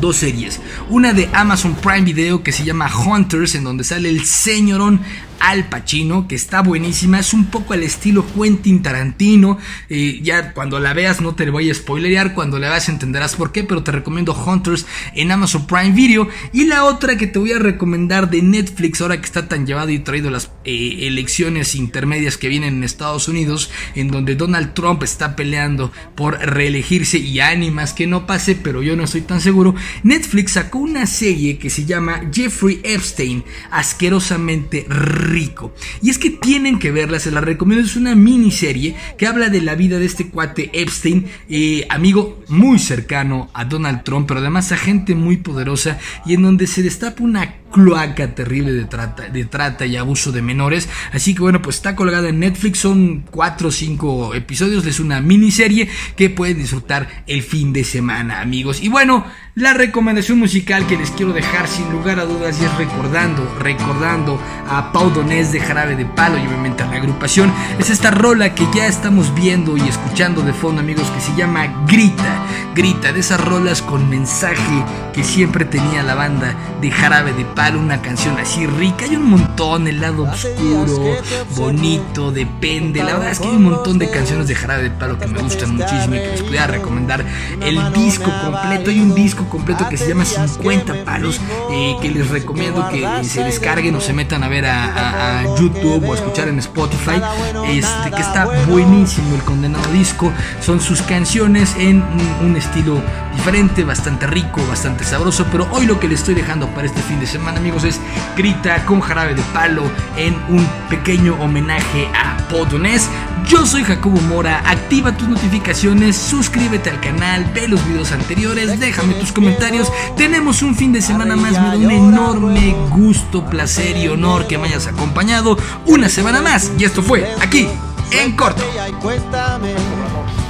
dos 0.00 0.16
series. 0.16 0.60
Una 0.88 1.12
de 1.12 1.28
Amazon 1.32 1.74
Prime 1.74 2.02
Video 2.02 2.42
que 2.42 2.52
se 2.52 2.64
llama 2.64 2.90
Hunters, 2.94 3.54
en 3.54 3.64
donde 3.64 3.84
sale 3.84 4.08
el 4.08 4.24
señorón 4.24 5.00
al 5.40 5.68
Pacino, 5.68 6.28
que 6.28 6.34
está 6.34 6.62
buenísima, 6.62 7.20
es 7.20 7.32
un 7.32 7.46
poco 7.46 7.74
al 7.74 7.82
estilo 7.82 8.24
Quentin 8.34 8.82
Tarantino, 8.82 9.58
eh, 9.88 10.20
ya 10.22 10.52
cuando 10.52 10.78
la 10.80 10.92
veas 10.92 11.20
no 11.20 11.34
te 11.34 11.48
voy 11.50 11.70
a 11.70 11.74
spoilerear, 11.74 12.34
cuando 12.34 12.58
la 12.58 12.70
veas 12.70 12.88
entenderás 12.88 13.36
por 13.36 13.52
qué, 13.52 13.64
pero 13.64 13.82
te 13.82 13.92
recomiendo 13.92 14.34
Hunters 14.34 14.86
en 15.14 15.30
Amazon 15.30 15.66
Prime 15.66 15.92
Video, 15.92 16.28
y 16.52 16.64
la 16.64 16.84
otra 16.84 17.16
que 17.16 17.26
te 17.26 17.38
voy 17.38 17.52
a 17.52 17.58
recomendar 17.58 18.30
de 18.30 18.42
Netflix, 18.42 19.00
ahora 19.00 19.20
que 19.20 19.26
está 19.26 19.48
tan 19.48 19.66
llevado 19.66 19.90
y 19.90 19.98
traído 19.98 20.30
las 20.30 20.50
eh, 20.64 20.98
elecciones 21.02 21.74
intermedias 21.74 22.36
que 22.36 22.48
vienen 22.48 22.76
en 22.76 22.84
Estados 22.84 23.28
Unidos, 23.28 23.70
en 23.94 24.08
donde 24.08 24.34
Donald 24.34 24.74
Trump 24.74 25.02
está 25.02 25.36
peleando 25.36 25.92
por 26.14 26.38
reelegirse 26.38 27.18
y 27.18 27.40
ánimas 27.40 27.92
que 27.92 28.06
no 28.06 28.26
pase, 28.26 28.54
pero 28.54 28.82
yo 28.82 28.96
no 28.96 29.04
estoy 29.04 29.22
tan 29.22 29.40
seguro, 29.40 29.74
Netflix 30.02 30.52
sacó 30.52 30.78
una 30.78 31.06
serie 31.06 31.58
que 31.58 31.70
se 31.70 31.84
llama 31.84 32.22
Jeffrey 32.32 32.80
Epstein, 32.82 33.44
asquerosamente 33.70 34.86
rico. 35.28 35.74
Y 36.02 36.10
es 36.10 36.18
que 36.18 36.30
tienen 36.30 36.78
que 36.78 36.90
verla, 36.90 37.18
se 37.18 37.30
la 37.30 37.40
recomiendo. 37.40 37.84
Es 37.84 37.96
una 37.96 38.14
miniserie 38.14 38.96
que 39.16 39.26
habla 39.26 39.48
de 39.48 39.60
la 39.60 39.74
vida 39.74 39.98
de 39.98 40.06
este 40.06 40.28
cuate 40.28 40.70
Epstein, 40.72 41.26
eh, 41.48 41.86
amigo 41.90 42.42
muy 42.48 42.78
cercano 42.78 43.50
a 43.54 43.64
Donald 43.64 44.02
Trump, 44.04 44.26
pero 44.26 44.40
además 44.40 44.72
a 44.72 44.76
gente 44.76 45.14
muy 45.14 45.36
poderosa 45.36 45.98
y 46.26 46.34
en 46.34 46.42
donde 46.42 46.66
se 46.66 46.82
destapa 46.82 47.22
una 47.22 47.54
cloaca 47.70 48.34
terrible 48.34 48.72
de 48.72 48.84
trata, 48.84 49.28
de 49.28 49.44
trata 49.44 49.86
y 49.86 49.96
abuso 49.96 50.32
de 50.32 50.42
menores. 50.42 50.88
Así 51.12 51.34
que 51.34 51.40
bueno, 51.40 51.62
pues 51.62 51.76
está 51.76 51.94
colgada 51.94 52.28
en 52.28 52.40
Netflix, 52.40 52.78
son 52.78 53.24
4 53.30 53.68
o 53.68 53.72
5 53.72 54.34
episodios, 54.34 54.86
es 54.86 55.00
una 55.00 55.20
miniserie 55.20 55.88
que 56.16 56.30
pueden 56.30 56.58
disfrutar 56.58 57.24
el 57.26 57.42
fin 57.42 57.72
de 57.72 57.84
semana, 57.84 58.40
amigos. 58.40 58.82
Y 58.82 58.88
bueno, 58.88 59.24
la 59.54 59.74
recomendación 59.74 60.38
musical 60.38 60.86
que 60.86 60.96
les 60.96 61.10
quiero 61.10 61.32
dejar 61.32 61.68
sin 61.68 61.90
lugar 61.90 62.20
a 62.20 62.24
dudas 62.24 62.60
y 62.60 62.64
es 62.64 62.74
recordando, 62.76 63.42
recordando 63.58 64.40
a 64.68 64.92
Pau 64.92 65.10
Donés 65.10 65.52
de 65.52 65.60
Jarabe 65.60 65.96
de 65.96 66.06
Palo 66.06 66.38
y 66.38 66.46
obviamente 66.46 66.82
a 66.82 66.86
la 66.86 66.96
agrupación, 66.96 67.52
es 67.78 67.90
esta 67.90 68.10
rola 68.10 68.54
que 68.54 68.66
ya 68.74 68.86
estamos 68.86 69.34
viendo 69.34 69.76
y 69.76 69.80
escuchando 69.80 70.42
de 70.42 70.52
fondo, 70.52 70.80
amigos, 70.80 71.10
que 71.10 71.20
se 71.20 71.34
llama 71.36 71.84
Grita, 71.86 72.44
Grita, 72.74 73.12
de 73.12 73.20
esas 73.20 73.40
rolas 73.40 73.82
con 73.82 74.08
mensaje 74.08 74.84
que 75.12 75.24
siempre 75.24 75.64
tenía 75.64 76.02
la 76.02 76.14
banda 76.14 76.54
de 76.80 76.90
Jarabe 76.90 77.32
de 77.32 77.44
Palo 77.44 77.57
Palo, 77.58 77.80
una 77.80 78.00
canción 78.00 78.38
así 78.38 78.68
rica. 78.68 79.04
Hay 79.04 79.16
un 79.16 79.30
montón, 79.30 79.88
el 79.88 80.00
lado 80.00 80.22
oscuro, 80.22 81.16
bonito, 81.56 82.30
depende. 82.30 83.02
La 83.02 83.14
verdad 83.14 83.32
es 83.32 83.40
que 83.40 83.48
hay 83.48 83.56
un 83.56 83.64
montón 83.64 83.98
de 83.98 84.08
canciones 84.08 84.46
de 84.46 84.54
Jarabe 84.54 84.84
de 84.84 84.90
Palo 84.92 85.18
que 85.18 85.26
me 85.26 85.42
gustan 85.42 85.74
muchísimo 85.74 86.14
y 86.14 86.18
que 86.18 86.28
les 86.28 86.42
pudiera 86.44 86.68
recomendar 86.68 87.24
el 87.60 87.92
disco 87.94 88.30
completo. 88.44 88.90
Hay 88.90 89.00
un 89.00 89.12
disco 89.12 89.48
completo 89.48 89.88
que 89.88 89.96
se 89.96 90.08
llama 90.08 90.24
50 90.24 91.04
Palos 91.04 91.40
eh, 91.72 91.96
que 92.00 92.08
les 92.10 92.30
recomiendo 92.30 92.88
que 92.90 93.24
se 93.24 93.42
descarguen 93.42 93.96
o 93.96 94.00
se 94.00 94.12
metan 94.12 94.44
a 94.44 94.48
ver 94.48 94.64
a, 94.64 95.42
YouTube 95.58 96.08
o 96.08 96.12
a 96.12 96.14
escuchar 96.14 96.46
en 96.46 96.60
Spotify. 96.60 97.20
Este, 97.66 98.12
que 98.12 98.20
está 98.20 98.46
buenísimo 98.68 99.34
el 99.34 99.42
condenado 99.42 99.90
disco. 99.90 100.32
Son 100.60 100.80
sus 100.80 101.02
canciones 101.02 101.74
en 101.76 102.04
un, 102.40 102.56
estilo 102.56 103.02
diferente, 103.34 103.82
bastante 103.82 104.28
rico, 104.28 104.64
bastante 104.68 105.02
sabroso. 105.02 105.44
Pero 105.50 105.66
hoy 105.72 105.86
lo 105.86 105.98
que 105.98 106.06
les 106.06 106.20
estoy 106.20 106.34
dejando 106.34 106.68
para 106.68 106.86
este 106.86 107.02
fin 107.02 107.18
de 107.18 107.26
semana, 107.26 107.47
amigos, 107.56 107.84
es 107.84 108.00
Grita 108.36 108.84
con 108.84 109.00
jarabe 109.00 109.34
de 109.34 109.42
palo 109.52 109.82
en 110.16 110.34
un 110.48 110.66
pequeño 110.88 111.34
homenaje 111.40 112.08
a 112.14 112.36
Podonés. 112.48 113.08
Yo 113.48 113.64
soy 113.64 113.82
Jacobo 113.82 114.20
Mora, 114.22 114.62
activa 114.66 115.16
tus 115.16 115.28
notificaciones, 115.28 116.16
suscríbete 116.16 116.90
al 116.90 117.00
canal, 117.00 117.44
ve 117.54 117.66
los 117.66 117.84
videos 117.86 118.12
anteriores, 118.12 118.78
déjame 118.78 119.14
tus 119.14 119.32
comentarios. 119.32 119.90
Tenemos 120.16 120.62
un 120.62 120.74
fin 120.74 120.92
de 120.92 121.00
semana 121.00 121.34
más, 121.34 121.52
me 121.52 121.68
da 121.68 121.76
un 121.76 121.90
enorme 121.90 122.76
gusto, 122.90 123.44
placer 123.46 123.96
y 123.96 124.08
honor 124.08 124.46
que 124.46 124.58
me 124.58 124.68
hayas 124.68 124.86
acompañado 124.86 125.56
una 125.86 126.08
semana 126.08 126.42
más. 126.42 126.70
Y 126.78 126.84
esto 126.84 127.02
fue 127.02 127.34
aquí, 127.40 127.68
en 128.10 128.36
corto. 128.36 128.62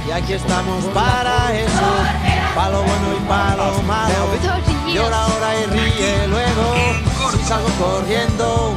Y 0.07 0.11
aquí 0.11 0.33
estamos 0.33 0.83
para 0.85 1.55
eso, 1.57 1.93
palo 2.55 2.83
bueno 2.83 3.07
y 3.15 3.27
palo 3.27 3.81
malo. 3.83 4.68
Llora 4.93 5.23
ahora 5.23 5.59
y 5.59 5.65
ríe 5.65 6.27
luego, 6.27 6.73
si 7.31 7.37
salgo 7.43 7.69
corriendo, 7.79 8.73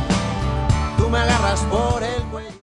tú 0.99 1.09
me 1.09 1.19
agarras 1.19 1.61
por 1.71 2.03
el. 2.03 2.32